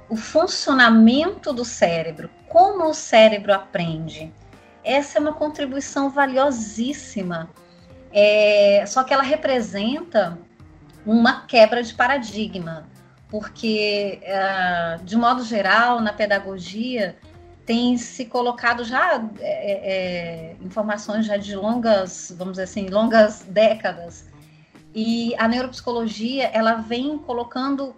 o 0.08 0.16
funcionamento 0.16 1.52
do 1.52 1.64
cérebro, 1.64 2.30
como 2.48 2.88
o 2.88 2.94
cérebro 2.94 3.52
aprende, 3.52 4.32
essa 4.84 5.18
é 5.18 5.20
uma 5.20 5.32
contribuição 5.32 6.10
valiosíssima. 6.10 7.50
É, 8.12 8.84
só 8.86 9.04
que 9.04 9.14
ela 9.14 9.22
representa 9.22 10.38
uma 11.04 11.46
quebra 11.46 11.82
de 11.82 11.94
paradigma 11.94 12.86
porque, 13.32 14.20
uh, 14.24 15.02
de 15.02 15.16
modo 15.16 15.42
geral, 15.42 16.02
na 16.02 16.12
pedagogia, 16.12 17.16
tem 17.64 17.96
se 17.96 18.26
colocado 18.26 18.84
já 18.84 19.26
é, 19.40 20.52
é, 20.52 20.56
informações 20.60 21.24
já 21.24 21.38
de 21.38 21.56
longas, 21.56 22.30
vamos 22.36 22.52
dizer 22.52 22.64
assim, 22.64 22.90
longas 22.90 23.40
décadas. 23.48 24.28
E 24.94 25.34
a 25.38 25.48
neuropsicologia, 25.48 26.50
ela 26.52 26.74
vem 26.74 27.16
colocando 27.16 27.96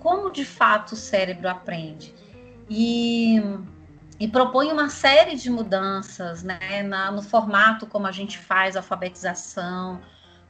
como 0.00 0.32
de 0.32 0.44
fato 0.44 0.94
o 0.94 0.96
cérebro 0.96 1.48
aprende. 1.48 2.12
E, 2.68 3.40
e 4.18 4.26
propõe 4.26 4.72
uma 4.72 4.90
série 4.90 5.36
de 5.36 5.48
mudanças 5.48 6.42
né, 6.42 6.82
na, 6.82 7.08
no 7.12 7.22
formato 7.22 7.86
como 7.86 8.08
a 8.08 8.12
gente 8.12 8.36
faz 8.36 8.74
a 8.74 8.80
alfabetização, 8.80 10.00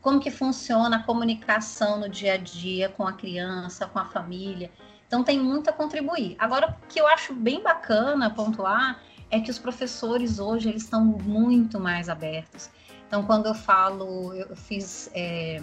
como 0.02 0.20
que 0.20 0.30
funciona 0.30 0.96
a 0.96 1.02
comunicação 1.02 1.98
no 1.98 2.08
dia 2.08 2.34
a 2.34 2.36
dia 2.36 2.88
com 2.88 3.06
a 3.06 3.12
criança, 3.12 3.86
com 3.86 3.98
a 3.98 4.04
família. 4.04 4.70
Então 5.06 5.22
tem 5.22 5.38
muito 5.38 5.70
a 5.70 5.72
contribuir. 5.72 6.34
Agora, 6.38 6.76
o 6.82 6.86
que 6.88 7.00
eu 7.00 7.06
acho 7.06 7.32
bem 7.32 7.62
bacana 7.62 8.28
pontuar 8.28 9.00
é 9.30 9.40
que 9.40 9.50
os 9.50 9.58
professores 9.58 10.38
hoje 10.38 10.68
eles 10.68 10.82
estão 10.82 11.04
muito 11.04 11.78
mais 11.78 12.08
abertos. 12.08 12.68
Então, 13.06 13.24
quando 13.24 13.46
eu 13.46 13.54
falo, 13.54 14.34
eu 14.34 14.56
fiz 14.56 15.10
é, 15.14 15.62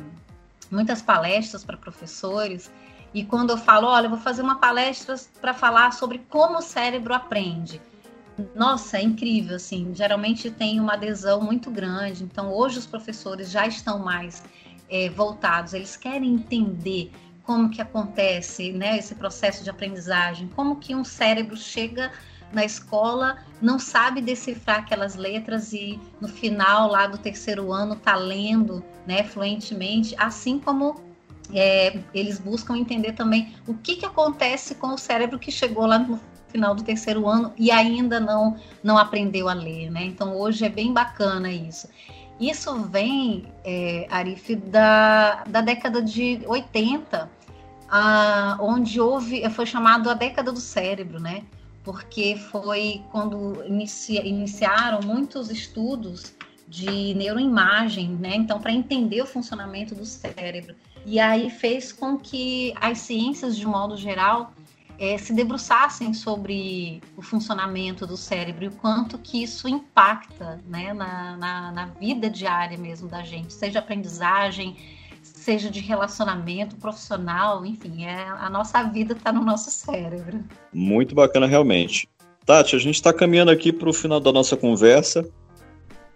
muitas 0.71 1.01
palestras 1.01 1.63
para 1.63 1.75
professores 1.75 2.71
e 3.13 3.25
quando 3.25 3.49
eu 3.49 3.57
falo, 3.57 3.87
olha, 3.87 4.05
eu 4.05 4.09
vou 4.11 4.19
fazer 4.19 4.41
uma 4.41 4.59
palestra 4.59 5.15
para 5.41 5.53
falar 5.53 5.91
sobre 5.93 6.19
como 6.29 6.59
o 6.59 6.61
cérebro 6.61 7.13
aprende. 7.13 7.81
Nossa, 8.55 8.97
é 8.97 9.01
incrível, 9.01 9.55
assim. 9.55 9.93
Geralmente 9.93 10.51
tem 10.51 10.79
uma 10.79 10.93
adesão 10.93 11.41
muito 11.41 11.69
grande. 11.71 12.23
Então, 12.23 12.53
hoje 12.53 12.79
os 12.79 12.85
professores 12.85 13.49
já 13.49 13.67
estão 13.67 13.99
mais 13.99 14.43
é, 14.89 15.09
voltados. 15.09 15.73
Eles 15.73 15.95
querem 15.95 16.33
entender 16.33 17.11
como 17.43 17.69
que 17.69 17.81
acontece, 17.81 18.71
né, 18.71 18.97
esse 18.97 19.15
processo 19.15 19.63
de 19.63 19.71
aprendizagem, 19.71 20.47
como 20.49 20.75
que 20.75 20.93
um 20.93 21.03
cérebro 21.03 21.57
chega 21.57 22.11
na 22.53 22.63
escola, 22.63 23.37
não 23.59 23.79
sabe 23.79 24.21
decifrar 24.21 24.79
aquelas 24.79 25.15
letras 25.15 25.73
e 25.73 25.99
no 26.21 26.27
final 26.27 26.87
lá 26.87 27.07
do 27.07 27.17
terceiro 27.17 27.71
ano 27.71 27.95
tá 27.95 28.15
lendo, 28.15 28.83
né, 29.05 29.23
fluentemente, 29.23 30.15
assim 30.17 30.59
como 30.59 31.01
é, 31.51 31.99
eles 32.13 32.39
buscam 32.39 32.77
entender 32.77 33.13
também 33.13 33.55
o 33.67 33.73
que, 33.73 33.95
que 33.95 34.05
acontece 34.05 34.75
com 34.75 34.93
o 34.93 34.97
cérebro 34.97 35.39
que 35.39 35.51
chegou 35.51 35.85
lá 35.85 35.97
no 35.97 36.19
final 36.49 36.75
do 36.75 36.83
terceiro 36.83 37.27
ano 37.27 37.53
e 37.57 37.71
ainda 37.71 38.19
não 38.19 38.57
não 38.83 38.97
aprendeu 38.97 39.47
a 39.47 39.53
ler, 39.53 39.89
né? 39.89 40.03
Então 40.03 40.35
hoje 40.35 40.65
é 40.65 40.69
bem 40.69 40.91
bacana 40.91 41.51
isso. 41.51 41.87
Isso 42.39 42.73
vem, 42.83 43.51
é, 43.65 44.07
Arif, 44.09 44.55
da, 44.55 45.43
da 45.43 45.59
década 45.59 46.01
de 46.01 46.41
80, 46.47 47.29
a, 47.89 48.57
onde 48.61 48.99
houve, 49.01 49.47
foi 49.49 49.65
chamado 49.65 50.09
a 50.09 50.13
década 50.13 50.49
do 50.51 50.59
cérebro, 50.59 51.19
né? 51.19 51.43
Porque 51.83 52.37
foi 52.37 53.01
quando 53.11 53.61
inicia, 53.65 54.25
iniciaram 54.25 55.01
muitos 55.01 55.49
estudos 55.49 56.33
de 56.65 57.13
neuroimagem, 57.15 58.09
né? 58.09 58.35
Então, 58.35 58.59
para 58.61 58.71
entender 58.71 59.21
o 59.21 59.25
funcionamento 59.25 59.93
do 59.93 60.05
cérebro. 60.05 60.75
E 61.05 61.19
aí 61.19 61.49
fez 61.49 61.91
com 61.91 62.17
que 62.17 62.73
as 62.79 62.99
ciências, 62.99 63.57
de 63.57 63.65
modo 63.65 63.97
geral, 63.97 64.53
é, 64.99 65.17
se 65.17 65.31
debruçassem 65.33 66.13
sobre 66.13 67.01
o 67.15 67.21
funcionamento 67.21 68.05
do 68.05 68.17
cérebro 68.17 68.65
e 68.65 68.67
o 68.67 68.71
quanto 68.71 69.17
que 69.17 69.41
isso 69.41 69.67
impacta 69.67 70.59
né, 70.67 70.93
na, 70.93 71.37
na, 71.37 71.71
na 71.71 71.85
vida 71.85 72.29
diária 72.29 72.77
mesmo 72.77 73.07
da 73.07 73.23
gente, 73.23 73.53
seja 73.53 73.79
aprendizagem, 73.79 74.75
seja 75.23 75.71
de 75.71 75.79
relacionamento 75.79 76.75
profissional, 76.75 77.65
enfim, 77.65 78.05
é, 78.05 78.27
a 78.27 78.49
nossa 78.49 78.83
vida 78.83 79.13
está 79.13 79.31
no 79.31 79.43
nosso 79.43 79.71
cérebro. 79.71 80.43
Muito 80.73 81.15
bacana, 81.15 81.47
realmente. 81.47 82.09
Tati, 82.45 82.75
a 82.75 82.79
gente 82.79 82.95
está 82.95 83.13
caminhando 83.13 83.51
aqui 83.51 83.71
para 83.71 83.89
o 83.89 83.93
final 83.93 84.19
da 84.19 84.33
nossa 84.33 84.57
conversa 84.57 85.25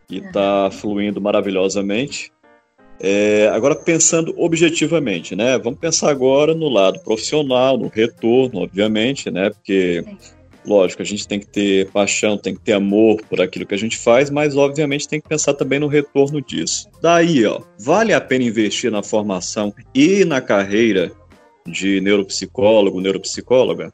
e 0.10 0.18
está 0.18 0.66
uhum. 0.66 0.72
fluindo 0.72 1.22
maravilhosamente. 1.22 2.34
É, 3.00 3.50
agora, 3.50 3.76
pensando 3.76 4.34
objetivamente, 4.38 5.36
né? 5.36 5.58
Vamos 5.58 5.80
pensar 5.80 6.10
agora 6.10 6.54
no 6.54 6.70
lado 6.70 7.00
profissional, 7.00 7.78
no 7.78 7.88
retorno, 7.88 8.62
obviamente, 8.62 9.30
né? 9.30 9.50
Porque, 9.50 10.06
lógico, 10.66 11.02
a 11.02 11.06
gente 11.06 11.28
tem 11.28 11.40
que 11.40 11.48
ter 11.48 11.90
paixão, 11.92 12.38
tem 12.38 12.54
que 12.54 12.62
ter 12.62 12.74
amor 12.74 13.22
por 13.30 13.42
aquilo 13.42 13.66
que 13.66 13.76
a 13.76 13.78
gente 13.78 13.98
faz, 13.98 14.30
mas, 14.30 14.56
obviamente, 14.56 15.08
tem 15.08 15.20
que 15.20 15.28
pensar 15.28 15.54
também 15.54 15.80
no 15.80 15.88
retorno 15.88 16.42
disso. 16.42 16.88
Daí, 17.02 17.46
ó, 17.46 17.62
vale 17.80 18.14
a 18.14 18.22
pena 18.22 18.46
investir 18.46 18.92
na 18.92 19.04
formação 19.04 19.74
e 19.94 20.24
na 20.24 20.40
carreira 20.40 21.12
de 21.66 22.00
neuropsicólogo, 22.02 23.02
neuropsicóloga? 23.02 23.94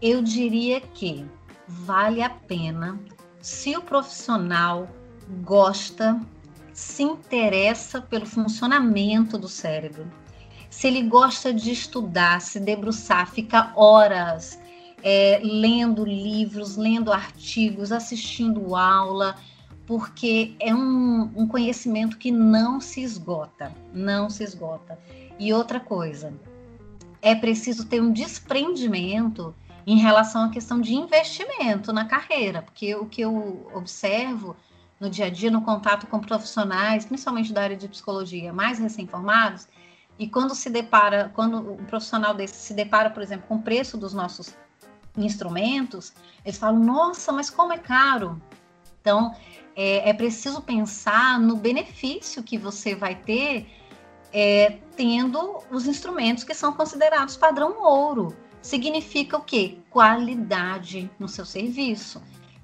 Eu 0.00 0.22
diria 0.22 0.80
que 0.80 1.24
vale 1.66 2.22
a 2.22 2.30
pena 2.30 2.98
se 3.40 3.76
o 3.76 3.82
profissional 3.82 4.88
gosta 5.44 6.20
se 6.72 7.02
interessa 7.02 8.00
pelo 8.00 8.26
funcionamento 8.26 9.36
do 9.36 9.48
cérebro, 9.48 10.10
se 10.70 10.86
ele 10.86 11.02
gosta 11.02 11.52
de 11.52 11.70
estudar, 11.70 12.40
se 12.40 12.58
debruçar, 12.58 13.30
fica 13.30 13.72
horas 13.76 14.58
é, 15.02 15.40
lendo 15.42 16.04
livros, 16.04 16.76
lendo 16.76 17.12
artigos, 17.12 17.92
assistindo 17.92 18.74
aula, 18.74 19.36
porque 19.86 20.54
é 20.58 20.74
um, 20.74 21.30
um 21.36 21.46
conhecimento 21.46 22.16
que 22.16 22.30
não 22.30 22.80
se 22.80 23.02
esgota, 23.02 23.72
não 23.92 24.30
se 24.30 24.42
esgota. 24.42 24.98
E 25.38 25.52
outra 25.52 25.78
coisa, 25.78 26.32
é 27.20 27.34
preciso 27.34 27.86
ter 27.86 28.00
um 28.00 28.12
desprendimento 28.12 29.54
em 29.86 29.98
relação 29.98 30.44
à 30.44 30.48
questão 30.48 30.80
de 30.80 30.94
investimento 30.94 31.92
na 31.92 32.04
carreira, 32.04 32.62
porque 32.62 32.94
o 32.94 33.06
que 33.06 33.20
eu 33.20 33.70
observo 33.74 34.56
no 35.02 35.10
dia 35.10 35.26
a 35.26 35.30
dia, 35.30 35.50
no 35.50 35.62
contato 35.62 36.06
com 36.06 36.20
profissionais, 36.20 37.04
principalmente 37.04 37.52
da 37.52 37.60
área 37.60 37.76
de 37.76 37.88
psicologia, 37.88 38.52
mais 38.52 38.78
recém-formados, 38.78 39.66
e 40.16 40.28
quando 40.28 40.54
se 40.54 40.70
depara, 40.70 41.28
quando 41.34 41.72
um 41.72 41.84
profissional 41.84 42.32
desse 42.32 42.54
se 42.54 42.72
depara, 42.72 43.10
por 43.10 43.20
exemplo, 43.20 43.48
com 43.48 43.56
o 43.56 43.62
preço 43.62 43.98
dos 43.98 44.14
nossos 44.14 44.54
instrumentos, 45.16 46.12
eles 46.44 46.56
falam: 46.56 46.78
nossa, 46.78 47.32
mas 47.32 47.50
como 47.50 47.72
é 47.72 47.78
caro! 47.78 48.40
Então, 49.00 49.34
é, 49.74 50.08
é 50.08 50.12
preciso 50.12 50.62
pensar 50.62 51.40
no 51.40 51.56
benefício 51.56 52.40
que 52.40 52.56
você 52.56 52.94
vai 52.94 53.16
ter 53.16 53.66
é, 54.32 54.78
tendo 54.96 55.64
os 55.68 55.88
instrumentos 55.88 56.44
que 56.44 56.54
são 56.54 56.72
considerados 56.72 57.36
padrão 57.36 57.82
ouro. 57.82 58.36
Significa 58.60 59.36
o 59.36 59.40
quê? 59.40 59.78
Qualidade 59.90 61.10
no 61.18 61.26
seu 61.26 61.44
serviço. 61.44 62.22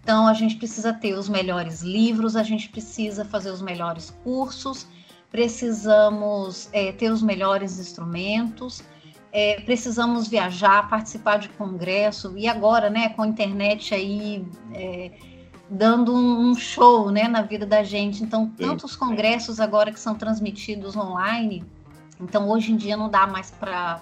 Então, 0.09 0.27
a 0.27 0.33
gente 0.33 0.57
precisa 0.57 0.90
ter 0.90 1.12
os 1.12 1.29
melhores 1.29 1.83
livros, 1.83 2.35
a 2.35 2.42
gente 2.42 2.71
precisa 2.71 3.27
fazer 3.27 3.51
os 3.51 3.61
melhores 3.61 4.09
cursos, 4.25 4.87
precisamos 5.31 6.71
é, 6.73 6.92
ter 6.92 7.12
os 7.12 7.21
melhores 7.23 7.79
instrumentos, 7.79 8.83
é, 9.31 9.61
precisamos 9.61 10.27
viajar, 10.27 10.88
participar 10.88 11.38
de 11.38 11.51
congresso, 11.51 12.33
e 12.38 12.49
agora, 12.49 12.88
né, 12.88 13.11
com 13.11 13.21
a 13.21 13.27
internet 13.27 13.94
aí 13.94 14.47
é, 14.73 15.11
dando 15.68 16.14
um 16.14 16.55
show 16.55 17.11
né, 17.11 17.29
na 17.29 17.42
vida 17.42 17.66
da 17.66 17.83
gente. 17.83 18.25
Então, 18.25 18.49
tantos 18.49 18.97
congressos 18.97 19.61
agora 19.61 19.92
que 19.92 20.01
são 20.01 20.14
transmitidos 20.14 20.97
online, 20.97 21.62
então 22.18 22.49
hoje 22.49 22.73
em 22.73 22.79
dia 22.79 22.97
não 22.97 23.11
dá 23.11 23.27
mais 23.27 23.51
para 23.51 24.01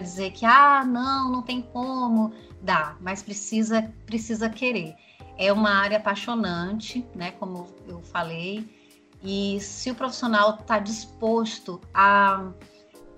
dizer 0.00 0.30
que, 0.30 0.46
ah, 0.46 0.84
não, 0.84 1.32
não 1.32 1.42
tem 1.42 1.60
como. 1.60 2.32
Dá, 2.62 2.94
mas 3.00 3.24
precisa, 3.24 3.92
precisa 4.06 4.48
querer. 4.48 4.94
É 5.38 5.52
uma 5.52 5.70
área 5.70 5.96
apaixonante, 5.96 7.06
né? 7.14 7.30
Como 7.30 7.66
eu 7.86 8.02
falei. 8.02 8.68
E 9.22 9.58
se 9.60 9.90
o 9.90 9.94
profissional 9.94 10.58
está 10.60 10.78
disposto 10.78 11.80
a 11.94 12.50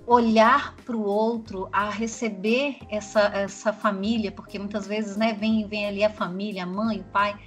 olhar 0.07 0.75
para 0.85 0.97
o 0.97 1.05
outro, 1.05 1.69
a 1.73 1.89
receber 1.89 2.79
essa, 2.89 3.21
essa 3.21 3.73
família, 3.73 4.33
porque 4.33 4.59
muitas 4.59 4.87
vezes 4.87 5.17
né, 5.17 5.33
vem, 5.33 5.67
vem 5.67 5.87
ali 5.87 6.03
a 6.03 6.11
família, 6.11 6.65
a 6.65 6.67
mãe, 6.67 7.01
o 7.01 7.05
pai, 7.05 7.39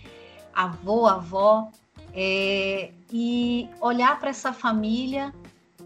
avô, 0.54 1.06
avó, 1.06 1.70
é, 2.14 2.92
e 3.12 3.70
olhar 3.82 4.20
para 4.20 4.30
essa 4.30 4.54
família, 4.54 5.34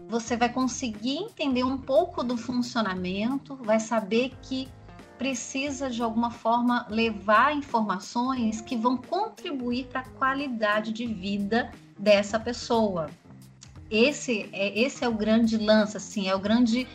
você 0.08 0.36
vai 0.36 0.48
conseguir 0.50 1.18
entender 1.18 1.64
um 1.64 1.78
pouco 1.78 2.22
do 2.22 2.36
funcionamento, 2.36 3.56
vai 3.56 3.80
saber 3.80 4.32
que 4.42 4.68
precisa 5.18 5.90
de 5.90 6.00
alguma 6.02 6.30
forma 6.30 6.86
levar 6.88 7.54
informações 7.54 8.60
que 8.60 8.76
vão 8.76 8.96
contribuir 8.96 9.86
para 9.86 10.00
a 10.00 10.08
qualidade 10.10 10.92
de 10.92 11.06
vida 11.06 11.70
dessa 11.98 12.38
pessoa. 12.38 13.10
Esse 13.90 14.48
é, 14.52 14.78
esse 14.78 15.04
é 15.04 15.08
o 15.08 15.14
grande 15.14 15.56
lance, 15.56 15.96
assim, 15.96 16.28
é 16.28 16.34
o 16.34 16.38
grande, 16.38 16.86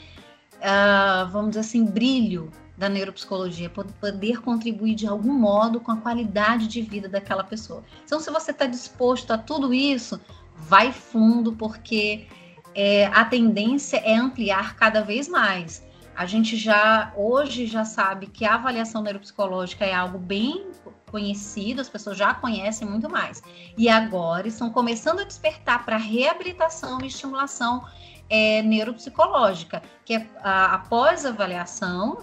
uh, 0.56 1.30
vamos 1.32 1.50
dizer 1.50 1.60
assim, 1.62 1.84
brilho 1.84 2.50
da 2.78 2.88
neuropsicologia, 2.90 3.70
poder 3.70 4.42
contribuir 4.42 4.96
de 4.96 5.06
algum 5.06 5.34
modo 5.34 5.80
com 5.80 5.92
a 5.92 5.98
qualidade 5.98 6.68
de 6.68 6.82
vida 6.82 7.08
daquela 7.08 7.44
pessoa. 7.44 7.84
Então, 8.04 8.20
se 8.20 8.32
você 8.32 8.52
está 8.52 8.66
disposto 8.66 9.32
a 9.32 9.38
tudo 9.38 9.74
isso, 9.74 10.20
vai 10.56 10.92
fundo, 10.92 11.54
porque 11.54 12.28
é, 12.74 13.06
a 13.08 13.26
tendência 13.26 13.98
é 13.98 14.16
ampliar 14.16 14.76
cada 14.76 15.02
vez 15.02 15.28
mais. 15.28 15.84
A 16.16 16.26
gente 16.26 16.56
já 16.56 17.12
hoje 17.16 17.66
já 17.66 17.84
sabe 17.84 18.28
que 18.28 18.46
a 18.46 18.56
avaliação 18.56 19.02
neuropsicológica 19.02 19.84
é 19.84 19.94
algo 19.94 20.18
bem 20.18 20.68
conhecido, 21.10 21.82
as 21.82 21.90
pessoas 21.90 22.18
já 22.18 22.34
conhecem 22.34 22.88
muito 22.88 23.10
mais. 23.10 23.42
E 23.78 23.90
agora 23.90 24.48
estão 24.48 24.70
começando 24.70 25.20
a 25.20 25.24
despertar 25.24 25.86
para 25.86 25.98
reabilitação 25.98 27.00
e 27.02 27.08
estimulação 27.08 27.86
é, 28.30 28.62
neuropsicológica, 28.62 29.82
que 30.06 30.16
é 30.16 30.28
a, 30.42 30.76
após 30.76 31.26
a 31.26 31.30
avaliação, 31.30 32.20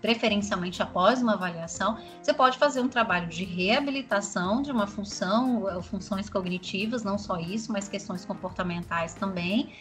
preferencialmente 0.00 0.82
após 0.82 1.22
uma 1.22 1.34
avaliação, 1.34 1.98
você 2.20 2.34
pode 2.34 2.58
fazer 2.58 2.80
um 2.80 2.88
trabalho 2.88 3.28
de 3.28 3.44
reabilitação 3.44 4.60
de 4.60 4.72
uma 4.72 4.86
função, 4.86 5.80
funções 5.82 6.28
cognitivas, 6.28 7.04
não 7.04 7.16
só 7.16 7.38
isso, 7.38 7.72
mas 7.72 7.88
questões 7.88 8.24
comportamentais 8.24 9.14
também 9.14 9.72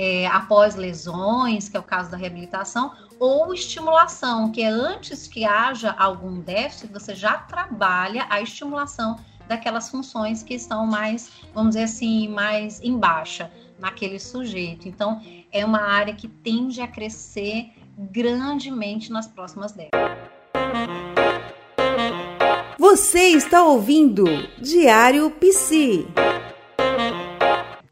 é, 0.00 0.28
após 0.28 0.76
lesões, 0.76 1.68
que 1.68 1.76
é 1.76 1.80
o 1.80 1.82
caso 1.82 2.08
da 2.08 2.16
reabilitação, 2.16 2.92
ou 3.18 3.52
estimulação, 3.52 4.52
que 4.52 4.62
é 4.62 4.68
antes 4.68 5.26
que 5.26 5.44
haja 5.44 5.90
algum 5.98 6.38
déficit, 6.38 6.92
você 6.92 7.16
já 7.16 7.36
trabalha 7.36 8.24
a 8.30 8.40
estimulação 8.40 9.18
daquelas 9.48 9.90
funções 9.90 10.40
que 10.40 10.54
estão 10.54 10.86
mais, 10.86 11.32
vamos 11.52 11.70
dizer 11.70 11.84
assim, 11.84 12.28
mais 12.28 12.80
em 12.80 12.96
baixa 12.96 13.50
naquele 13.76 14.20
sujeito. 14.20 14.88
Então, 14.88 15.20
é 15.50 15.64
uma 15.64 15.80
área 15.80 16.14
que 16.14 16.28
tende 16.28 16.80
a 16.80 16.86
crescer 16.86 17.72
grandemente 17.98 19.10
nas 19.10 19.26
próximas 19.26 19.72
décadas. 19.72 20.16
Você 22.78 23.30
está 23.30 23.64
ouvindo 23.64 24.24
Diário 24.60 25.28
Psi. 25.32 26.06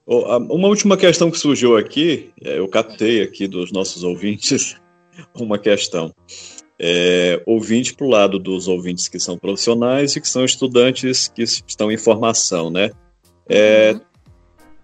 Uma 0.07 0.69
última 0.69 0.97
questão 0.97 1.33
que 1.33 1.39
surgiu 1.39 1.77
aqui, 1.77 2.31
é, 2.41 2.59
eu 2.59 2.69
captei 2.69 3.23
aqui 3.23 3.49
dos 3.49 3.73
nossos 3.73 4.05
ouvintes 4.05 4.77
uma 5.35 5.59
questão. 5.59 6.15
É, 6.79 7.43
ouvinte 7.47 7.95
para 7.95 8.07
o 8.07 8.11
lado 8.11 8.39
dos 8.39 8.69
ouvintes 8.69 9.09
que 9.09 9.19
são 9.19 9.37
profissionais 9.37 10.15
e 10.15 10.21
que 10.21 10.29
são 10.29 10.45
estudantes 10.45 11.27
que 11.27 11.43
estão 11.43 11.91
em 11.91 11.97
formação, 11.97 12.71
né? 12.71 12.91
É, 13.49 13.93
uhum. 13.93 14.01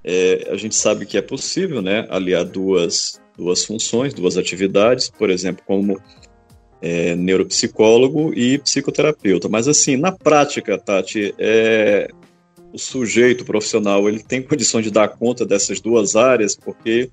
é, 0.02 0.48
a 0.50 0.56
gente 0.56 0.74
sabe 0.74 1.06
que 1.06 1.18
é 1.18 1.22
possível, 1.22 1.82
né, 1.82 2.06
aliar 2.08 2.44
duas, 2.44 3.20
duas 3.36 3.64
funções, 3.64 4.14
duas 4.14 4.36
atividades, 4.36 5.10
por 5.10 5.30
exemplo, 5.30 5.62
como 5.66 6.00
é, 6.80 7.14
neuropsicólogo 7.14 8.32
e 8.34 8.58
psicoterapeuta. 8.58 9.48
Mas 9.48 9.68
assim, 9.68 9.96
na 9.96 10.10
prática, 10.10 10.78
Tati, 10.78 11.34
é, 11.38 12.08
o 12.72 12.78
sujeito 12.78 13.44
profissional 13.44 14.08
ele 14.08 14.22
tem 14.22 14.42
condições 14.42 14.84
de 14.84 14.90
dar 14.90 15.08
conta 15.08 15.44
dessas 15.44 15.80
duas 15.80 16.16
áreas, 16.16 16.56
porque 16.56 17.10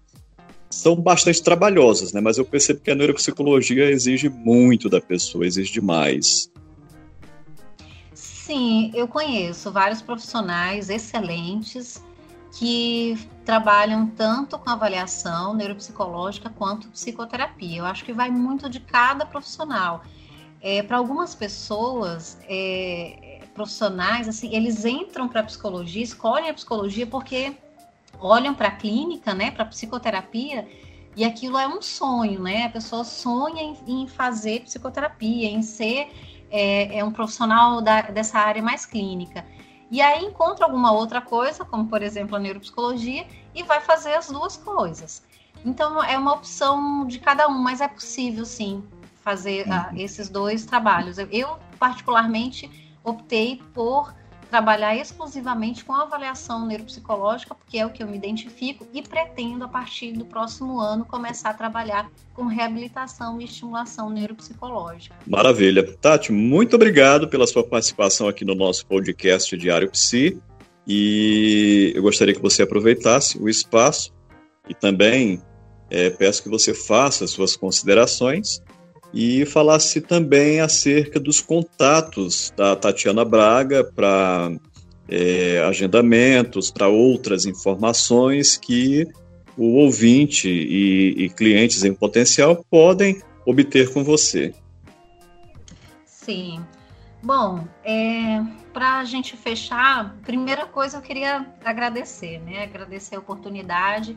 são 0.69 0.95
bastante 0.95 1.43
trabalhosas, 1.43 2.13
né? 2.13 2.21
Mas 2.21 2.37
eu 2.37 2.45
percebo 2.45 2.79
que 2.79 2.91
a 2.91 2.95
neuropsicologia 2.95 3.89
exige 3.89 4.29
muito 4.29 4.87
da 4.87 5.01
pessoa, 5.01 5.45
exige 5.45 5.73
demais. 5.73 6.49
Sim, 8.13 8.91
eu 8.95 9.07
conheço 9.07 9.71
vários 9.71 10.01
profissionais 10.01 10.89
excelentes 10.89 12.01
que 12.57 13.17
trabalham 13.45 14.07
tanto 14.07 14.57
com 14.57 14.69
avaliação 14.69 15.53
neuropsicológica 15.53 16.49
quanto 16.49 16.87
psicoterapia. 16.89 17.79
Eu 17.79 17.85
acho 17.85 18.03
que 18.03 18.13
vai 18.13 18.29
muito 18.31 18.69
de 18.69 18.79
cada 18.79 19.25
profissional. 19.25 20.03
É, 20.61 20.81
Para 20.83 20.97
algumas 20.97 21.35
pessoas, 21.35 22.37
é, 22.47 23.38
profissionais, 23.59 24.25
assim, 24.29 24.55
eles 24.55 24.85
entram 24.85 25.27
para 25.27 25.41
a 25.41 25.43
psicologia, 25.43 26.01
escolhem 26.01 26.49
a 26.49 26.53
psicologia 26.53 27.05
porque 27.05 27.57
olham 28.17 28.53
para 28.53 28.69
a 28.69 28.71
clínica, 28.71 29.33
né, 29.33 29.51
para 29.51 29.63
a 29.63 29.65
psicoterapia, 29.65 30.65
e 31.13 31.25
aquilo 31.25 31.57
é 31.57 31.67
um 31.67 31.81
sonho, 31.81 32.39
né? 32.39 32.67
A 32.67 32.69
pessoa 32.69 33.03
sonha 33.03 33.61
em, 33.61 34.03
em 34.03 34.07
fazer 34.07 34.61
psicoterapia, 34.61 35.49
em 35.49 35.61
ser 35.61 36.09
é, 36.49 36.99
é 36.99 37.03
um 37.03 37.11
profissional 37.11 37.81
da, 37.81 38.03
dessa 38.03 38.39
área 38.39 38.61
mais 38.61 38.85
clínica. 38.85 39.45
E 39.91 40.01
aí 40.01 40.23
encontra 40.23 40.65
alguma 40.65 40.93
outra 40.93 41.19
coisa, 41.19 41.65
como 41.65 41.87
por 41.87 42.01
exemplo 42.01 42.37
a 42.37 42.39
neuropsicologia, 42.39 43.27
e 43.53 43.63
vai 43.63 43.81
fazer 43.81 44.13
as 44.13 44.29
duas 44.29 44.55
coisas. 44.55 45.21
Então 45.65 46.01
é 46.01 46.17
uma 46.17 46.33
opção 46.33 47.05
de 47.05 47.19
cada 47.19 47.49
um, 47.49 47.59
mas 47.59 47.81
é 47.81 47.89
possível 47.89 48.45
sim 48.45 48.81
fazer 49.21 49.67
uh, 49.67 49.97
esses 49.97 50.29
dois 50.29 50.65
trabalhos. 50.65 51.17
Eu, 51.17 51.59
particularmente 51.77 52.88
optei 53.09 53.61
por 53.73 54.13
trabalhar 54.49 54.95
exclusivamente 54.95 55.85
com 55.85 55.93
avaliação 55.93 56.65
neuropsicológica, 56.65 57.53
porque 57.53 57.77
é 57.77 57.85
o 57.85 57.91
que 57.91 58.01
eu 58.01 58.07
me 58.07 58.17
identifico 58.17 58.85
e 58.93 59.01
pretendo 59.01 59.63
a 59.63 59.67
partir 59.67 60.13
do 60.13 60.25
próximo 60.25 60.79
ano 60.79 61.05
começar 61.05 61.51
a 61.51 61.53
trabalhar 61.53 62.09
com 62.33 62.45
reabilitação 62.45 63.39
e 63.39 63.45
estimulação 63.45 64.09
neuropsicológica. 64.09 65.15
Maravilha. 65.27 65.95
Tati, 65.97 66.31
muito 66.31 66.75
obrigado 66.75 67.27
pela 67.27 67.45
sua 67.45 67.63
participação 67.63 68.27
aqui 68.27 68.43
no 68.43 68.55
nosso 68.55 68.85
podcast 68.87 69.55
Diário 69.55 69.89
Psi. 69.91 70.41
E 70.87 71.93
eu 71.95 72.01
gostaria 72.01 72.33
que 72.33 72.41
você 72.41 72.63
aproveitasse 72.63 73.37
o 73.37 73.47
espaço 73.47 74.11
e 74.67 74.73
também 74.73 75.39
é, 75.91 76.09
peço 76.09 76.41
que 76.41 76.49
você 76.49 76.73
faça 76.73 77.27
suas 77.27 77.55
considerações 77.55 78.63
e 79.13 79.45
falasse 79.45 80.01
também 80.01 80.59
acerca 80.59 81.19
dos 81.19 81.41
contatos 81.41 82.53
da 82.55 82.75
Tatiana 82.75 83.25
Braga 83.25 83.83
para 83.83 84.51
é, 85.07 85.63
agendamentos, 85.67 86.69
para 86.69 86.87
outras 86.87 87.45
informações 87.45 88.57
que 88.57 89.07
o 89.57 89.75
ouvinte 89.75 90.47
e, 90.47 91.25
e, 91.25 91.29
clientes 91.29 91.83
em 91.83 91.93
potencial 91.93 92.63
podem 92.69 93.21
obter 93.45 93.91
com 93.91 94.03
você. 94.03 94.53
Sim. 96.05 96.63
Bom, 97.21 97.67
é, 97.83 98.41
para 98.71 98.99
a 98.99 99.03
gente 99.03 99.35
fechar, 99.35 100.15
primeira 100.23 100.65
coisa 100.65 100.97
eu 100.97 101.01
queria 101.01 101.45
agradecer, 101.65 102.39
né? 102.39 102.63
Agradecer 102.63 103.15
a 103.15 103.19
oportunidade 103.19 104.15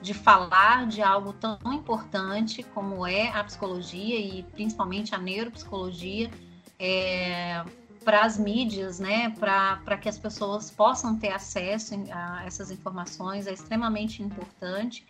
de 0.00 0.14
falar 0.14 0.86
de 0.86 1.02
algo 1.02 1.32
tão 1.32 1.58
importante 1.72 2.62
como 2.62 3.06
é 3.06 3.28
a 3.30 3.42
psicologia 3.42 4.18
e 4.18 4.42
principalmente 4.42 5.14
a 5.14 5.18
neuropsicologia 5.18 6.30
é, 6.78 7.64
para 8.04 8.24
as 8.24 8.38
mídias, 8.38 9.00
né, 9.00 9.30
para 9.30 9.96
que 9.96 10.08
as 10.08 10.18
pessoas 10.18 10.70
possam 10.70 11.18
ter 11.18 11.32
acesso 11.32 11.94
a 12.12 12.44
essas 12.46 12.70
informações 12.70 13.46
é 13.46 13.52
extremamente 13.52 14.22
importante. 14.22 15.04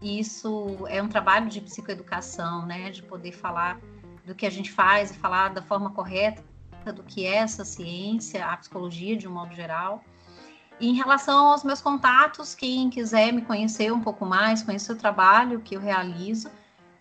isso 0.00 0.86
é 0.88 1.02
um 1.02 1.08
trabalho 1.08 1.50
de 1.50 1.60
psicoeducação, 1.60 2.64
né, 2.64 2.90
de 2.90 3.02
poder 3.02 3.32
falar 3.32 3.78
do 4.24 4.34
que 4.34 4.46
a 4.46 4.50
gente 4.50 4.72
faz 4.72 5.10
e 5.10 5.14
falar 5.14 5.48
da 5.50 5.60
forma 5.60 5.90
correta 5.90 6.42
do 6.94 7.02
que 7.02 7.26
é 7.26 7.36
essa 7.36 7.62
ciência, 7.62 8.46
a 8.46 8.56
psicologia 8.56 9.14
de 9.16 9.28
um 9.28 9.32
modo 9.32 9.54
geral. 9.54 10.02
Em 10.80 10.94
relação 10.94 11.48
aos 11.48 11.62
meus 11.62 11.82
contatos, 11.82 12.54
quem 12.54 12.88
quiser 12.88 13.30
me 13.32 13.42
conhecer 13.42 13.92
um 13.92 14.00
pouco 14.00 14.24
mais, 14.24 14.62
conhecer 14.62 14.92
o 14.92 14.96
trabalho 14.96 15.60
que 15.60 15.76
eu 15.76 15.80
realizo, 15.80 16.48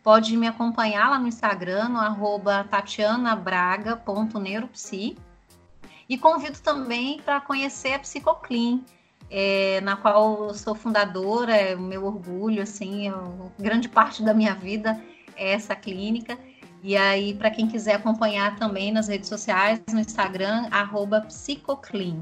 pode 0.03 0.35
me 0.35 0.47
acompanhar 0.47 1.09
lá 1.09 1.17
no 1.17 1.27
Instagram, 1.27 1.87
no 1.89 1.99
arroba 1.99 2.65
tatianabraga.neuropsi. 2.69 5.17
E 6.09 6.17
convido 6.17 6.59
também 6.59 7.21
para 7.21 7.39
conhecer 7.39 7.93
a 7.93 7.99
Psicoclean, 7.99 8.81
é, 9.31 9.79
na 9.81 9.95
qual 9.95 10.49
eu 10.49 10.55
sou 10.55 10.75
fundadora, 10.75 11.55
é 11.55 11.75
o 11.75 11.79
meu 11.79 12.05
orgulho, 12.05 12.63
assim, 12.63 13.07
é 13.07 13.13
grande 13.57 13.87
parte 13.87 14.21
da 14.23 14.33
minha 14.33 14.55
vida 14.55 14.99
é 15.39 15.53
essa 15.53 15.75
clínica. 15.75 16.37
E 16.83 16.95
aí, 16.95 17.33
para 17.33 17.49
quem 17.49 17.67
quiser 17.67 17.95
acompanhar 17.95 18.55
também 18.57 18.91
nas 18.91 19.07
redes 19.07 19.29
sociais, 19.29 19.81
no 19.91 19.99
Instagram, 19.99 20.67
arroba 20.69 21.21
Psicoclean. 21.21 22.19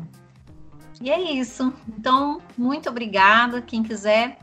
E 1.02 1.10
é 1.10 1.34
isso. 1.34 1.72
Então, 1.98 2.42
muito 2.58 2.90
obrigada. 2.90 3.62
Quem 3.62 3.84
quiser 3.84 4.40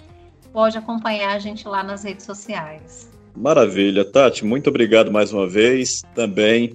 pode 0.52 0.78
acompanhar 0.78 1.34
a 1.34 1.38
gente 1.38 1.66
lá 1.66 1.82
nas 1.82 2.04
redes 2.04 2.24
sociais. 2.24 3.10
Maravilha, 3.36 4.04
Tati. 4.04 4.44
Muito 4.44 4.70
obrigado 4.70 5.10
mais 5.10 5.32
uma 5.32 5.48
vez 5.48 6.02
também 6.14 6.72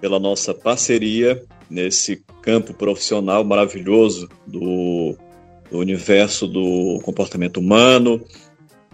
pela 0.00 0.18
nossa 0.18 0.52
parceria 0.52 1.42
nesse 1.68 2.24
campo 2.42 2.74
profissional 2.74 3.44
maravilhoso 3.44 4.28
do, 4.44 5.14
do 5.70 5.78
universo 5.78 6.48
do 6.48 7.00
comportamento 7.04 7.58
humano, 7.58 8.20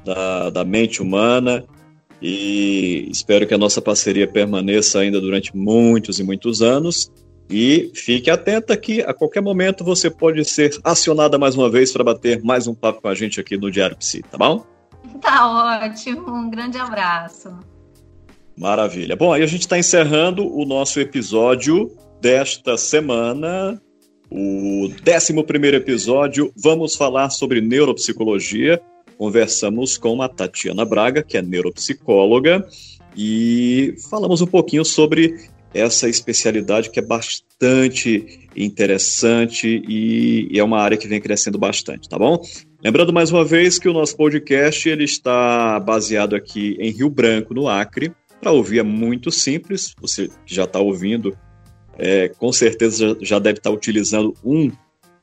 da, 0.05 0.51
da 0.51 0.65
mente 0.65 1.01
humana. 1.01 1.65
E 2.21 3.09
espero 3.11 3.47
que 3.47 3.55
a 3.55 3.59
nossa 3.59 3.81
parceria 3.81 4.27
permaneça 4.27 4.99
ainda 4.99 5.21
durante 5.21 5.57
muitos 5.57 6.19
e 6.19 6.23
muitos 6.23 6.61
anos 6.61 7.11
e 7.49 7.91
fique 7.95 8.31
atenta 8.31 8.77
que 8.77 9.03
a 9.03 9.15
qualquer 9.15 9.41
momento 9.41 9.85
você 9.85 10.11
pode 10.11 10.45
ser 10.45 10.77
acionada 10.83 11.39
mais 11.39 11.55
uma 11.55 11.71
vez 11.71 11.93
para 11.93 12.03
bater 12.03 12.43
mais 12.43 12.67
um 12.67 12.75
papo 12.75 13.03
com 13.03 13.09
a 13.09 13.15
gente 13.15 13.41
aqui 13.41 13.57
no 13.57 13.71
Diário 13.71 13.97
Psi, 13.97 14.23
tá 14.23 14.39
bom? 14.39 14.65
Tá 15.23 15.81
ótimo, 15.81 16.31
um 16.31 16.51
grande 16.51 16.77
abraço. 16.77 17.57
Maravilha. 18.57 19.15
Bom, 19.17 19.33
aí 19.33 19.43
a 19.43 19.47
gente 19.47 19.63
está 19.63 19.79
encerrando 19.79 20.47
o 20.47 20.65
nosso 20.65 21.01
episódio 21.01 21.91
desta 22.21 22.77
semana, 22.77 23.81
o 24.31 24.89
11 24.89 25.75
episódio. 25.75 26.53
Vamos 26.57 26.97
falar 26.97 27.31
sobre 27.31 27.61
neuropsicologia. 27.61 28.81
Conversamos 29.17 29.97
com 29.97 30.21
a 30.21 30.29
Tatiana 30.29 30.85
Braga, 30.85 31.23
que 31.23 31.37
é 31.37 31.43
neuropsicóloga, 31.43 32.67
e 33.17 33.95
falamos 34.11 34.43
um 34.43 34.47
pouquinho 34.47 34.85
sobre 34.85 35.49
essa 35.77 36.09
especialidade 36.09 36.91
que 36.91 36.99
é 36.99 37.03
bastante 37.03 38.49
interessante 38.57 39.83
e, 39.89 40.49
e, 40.51 40.59
é 40.59 40.65
uma 40.65 40.81
área 40.81 40.97
que 40.97 41.07
vem 41.07 41.21
crescendo 41.21 41.59
bastante, 41.59 42.09
tá 42.09 42.19
bom? 42.19 42.41
Lembrando 42.83 43.13
mais 43.13 43.31
uma 43.31 43.45
vez 43.45 43.79
que 43.79 43.89
o 43.89 43.93
nosso 43.93 44.17
podcast 44.17 44.89
ele 44.89 45.05
está 45.05 45.79
baseado 45.81 46.35
aqui 46.35 46.77
em 46.81 46.91
Rio 46.91 47.11
Branco, 47.11 47.53
no 47.53 47.69
Acre. 47.69 48.13
Para 48.41 48.53
ouvir 48.53 48.79
é 48.79 48.83
muito 48.83 49.31
simples, 49.31 49.95
você 50.01 50.29
que 50.45 50.55
já 50.55 50.65
está 50.65 50.79
ouvindo, 50.79 51.37
é, 51.99 52.29
com 52.29 52.53
certeza 52.53 53.17
já, 53.21 53.39
deve 53.39 53.59
estar 53.59 53.71
tá 53.71 53.77
utilizando 53.77 54.35
um 54.45 54.71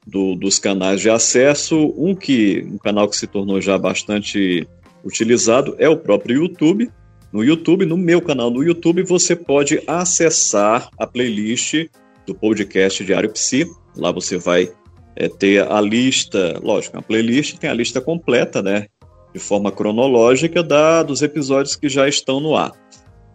do, 0.05 0.35
dos 0.35 0.59
canais 0.59 0.99
de 0.99 1.09
acesso, 1.09 1.93
um 1.97 2.15
que 2.15 2.65
um 2.69 2.77
canal 2.77 3.07
que 3.07 3.15
se 3.15 3.27
tornou 3.27 3.61
já 3.61 3.77
bastante 3.77 4.67
utilizado 5.03 5.75
é 5.77 5.87
o 5.87 5.97
próprio 5.97 6.43
YouTube, 6.43 6.89
no 7.33 7.43
YouTube, 7.43 7.83
no 7.87 7.97
meu 7.97 8.21
canal 8.21 8.51
no 8.51 8.63
YouTube, 8.63 9.01
você 9.01 9.35
pode 9.35 9.81
acessar 9.87 10.87
a 10.99 11.07
playlist 11.07 11.87
do 12.27 12.35
podcast 12.35 13.03
Diário 13.03 13.31
Psi. 13.31 13.65
Lá 13.97 14.11
você 14.11 14.37
vai 14.37 14.71
é, 15.15 15.27
ter 15.27 15.67
a 15.67 15.81
lista, 15.81 16.59
lógico, 16.61 16.95
a 16.95 17.01
playlist 17.01 17.57
tem 17.57 17.71
a 17.71 17.73
lista 17.73 17.99
completa, 17.99 18.61
né? 18.61 18.85
De 19.33 19.39
forma 19.39 19.71
cronológica 19.71 20.61
da, 20.61 21.01
dos 21.01 21.23
episódios 21.23 21.75
que 21.75 21.89
já 21.89 22.07
estão 22.07 22.39
no 22.39 22.55
ar. 22.55 22.71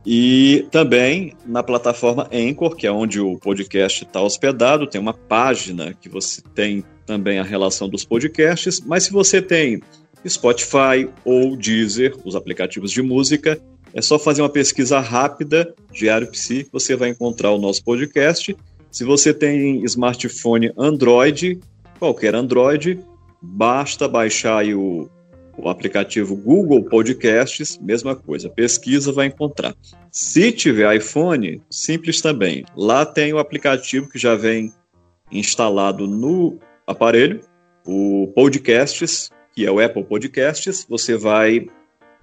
E 0.07 0.65
também 0.71 1.35
na 1.45 1.65
plataforma 1.65 2.31
Anchor, 2.33 2.77
que 2.77 2.87
é 2.87 2.93
onde 2.93 3.21
o 3.21 3.37
podcast 3.37 4.05
está 4.05 4.23
hospedado, 4.23 4.87
tem 4.87 5.01
uma 5.01 5.13
página 5.13 5.93
que 5.93 6.09
você 6.09 6.41
tem 6.55 6.85
também 7.05 7.41
a 7.41 7.43
relação 7.43 7.89
dos 7.89 8.05
podcasts. 8.05 8.81
Mas 8.81 9.03
se 9.03 9.13
você 9.13 9.43
tem 9.43 9.83
Spotify 10.27 11.11
ou 11.25 11.57
Deezer, 11.57 12.17
os 12.25 12.37
aplicativos 12.37 12.93
de 12.93 13.03
música, 13.03 13.61
é 13.95 14.03
só 14.03 14.19
fazer 14.19 14.43
uma 14.43 14.49
pesquisa 14.49 15.01
rápida, 15.01 15.75
Diário 15.93 16.31
Psi, 16.31 16.69
você 16.73 16.95
vai 16.95 17.11
encontrar 17.11 17.53
o 17.53 17.59
nosso 17.59 17.83
podcast. 17.83 18.57
Se 18.91 19.05
você 19.05 19.33
tem 19.33 19.85
smartphone 19.85 20.73
Android, 20.77 21.59
qualquer 21.99 22.35
Android, 22.35 23.01
basta 23.41 24.09
baixar 24.09 24.65
o, 24.67 25.09
o 25.57 25.69
aplicativo 25.69 26.37
Google 26.37 26.85
Podcasts, 26.85 27.79
mesma 27.79 28.15
coisa, 28.15 28.49
pesquisa, 28.49 29.13
vai 29.13 29.27
encontrar. 29.27 29.75
Se 30.11 30.53
tiver 30.53 30.97
iPhone, 30.97 31.61
simples 31.71 32.21
também. 32.21 32.65
Lá 32.77 33.05
tem 33.05 33.33
o 33.33 33.39
aplicativo 33.39 34.09
que 34.09 34.19
já 34.19 34.35
vem 34.35 34.73
instalado 35.31 36.07
no 36.07 36.59
aparelho, 36.87 37.41
o 37.87 38.31
Podcasts, 38.35 39.31
que 39.55 39.67
é 39.67 39.71
o 39.71 39.81
Apple 39.81 40.05
Podcasts. 40.05 40.87
Você 40.89 41.17
vai 41.17 41.67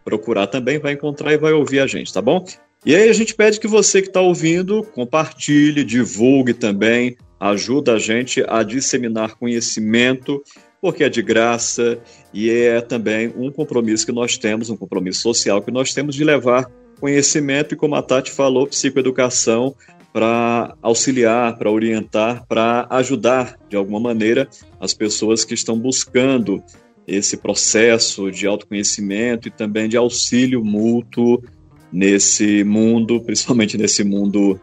procurar 0.06 0.48
também, 0.48 0.78
vai 0.78 0.94
encontrar 0.94 1.34
e 1.34 1.38
vai 1.38 1.52
ouvir 1.52 1.80
a 1.80 1.88
gente, 1.88 2.14
tá 2.14 2.22
bom? 2.22 2.46
E 2.86 2.96
aí 2.96 3.10
a 3.10 3.14
gente 3.14 3.34
pede 3.34 3.60
que 3.60 3.68
você 3.68 4.00
que 4.00 4.08
está 4.08 4.22
ouvindo 4.22 4.84
compartilhe, 4.84 5.84
divulgue 5.84 6.54
também, 6.54 7.18
ajuda 7.40 7.94
a 7.94 8.00
gente 8.00 8.46
a 8.48 8.62
disseminar 8.62 9.36
conhecimento, 9.36 10.44
porque 10.80 11.04
é 11.04 11.10
de 11.10 11.24
graça 11.24 11.98
e 12.32 12.52
é 12.52 12.80
também 12.80 13.34
um 13.36 13.52
compromisso 13.52 14.06
que 14.06 14.12
nós 14.12 14.38
temos, 14.38 14.70
um 14.70 14.78
compromisso 14.78 15.22
social 15.22 15.64
que 15.64 15.72
nós 15.72 15.96
temos 15.96 16.14
de 16.14 16.24
levar 16.24 16.70
conhecimento 17.00 17.74
e, 17.74 17.78
como 17.78 17.96
a 17.96 18.04
Tati 18.04 18.32
falou, 18.32 18.68
psicoeducação 18.68 19.76
para 20.14 20.76
auxiliar, 20.82 21.58
para 21.58 21.70
orientar, 21.70 22.46
para 22.48 22.88
ajudar 22.92 23.58
de 23.68 23.76
alguma 23.76 24.00
maneira 24.00 24.48
as 24.80 24.94
pessoas 24.94 25.44
que 25.44 25.54
estão 25.54 25.78
buscando 25.78 26.64
esse 27.08 27.38
processo 27.38 28.32
de 28.32 28.48
autoconhecimento 28.48 29.48
e 29.48 29.52
também 29.52 29.88
de 29.88 29.98
auxílio 29.98 30.64
mútuo 30.64 31.44
nesse 31.92 32.64
mundo, 32.64 33.22
principalmente 33.26 33.78
nesse 33.78 34.04
mundo 34.04 34.60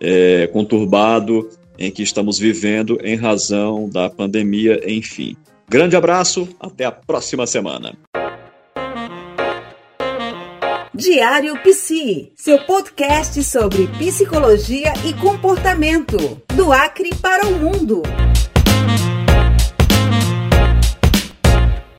é, 0.00 0.46
conturbado 0.48 1.48
em 1.78 1.90
que 1.90 2.02
estamos 2.02 2.38
vivendo 2.38 2.98
em 3.02 3.16
razão 3.16 3.88
da 3.88 4.08
pandemia, 4.08 4.80
enfim. 4.86 5.36
Grande 5.68 5.96
abraço, 5.96 6.48
até 6.60 6.84
a 6.84 6.92
próxima 6.92 7.46
semana. 7.46 7.94
Diário 10.94 11.58
Psi, 11.64 12.32
seu 12.36 12.60
podcast 12.60 13.42
sobre 13.42 13.88
psicologia 13.98 14.92
e 15.04 15.12
comportamento, 15.14 16.40
do 16.54 16.72
Acre 16.72 17.10
para 17.20 17.44
o 17.46 17.58
mundo. 17.58 18.02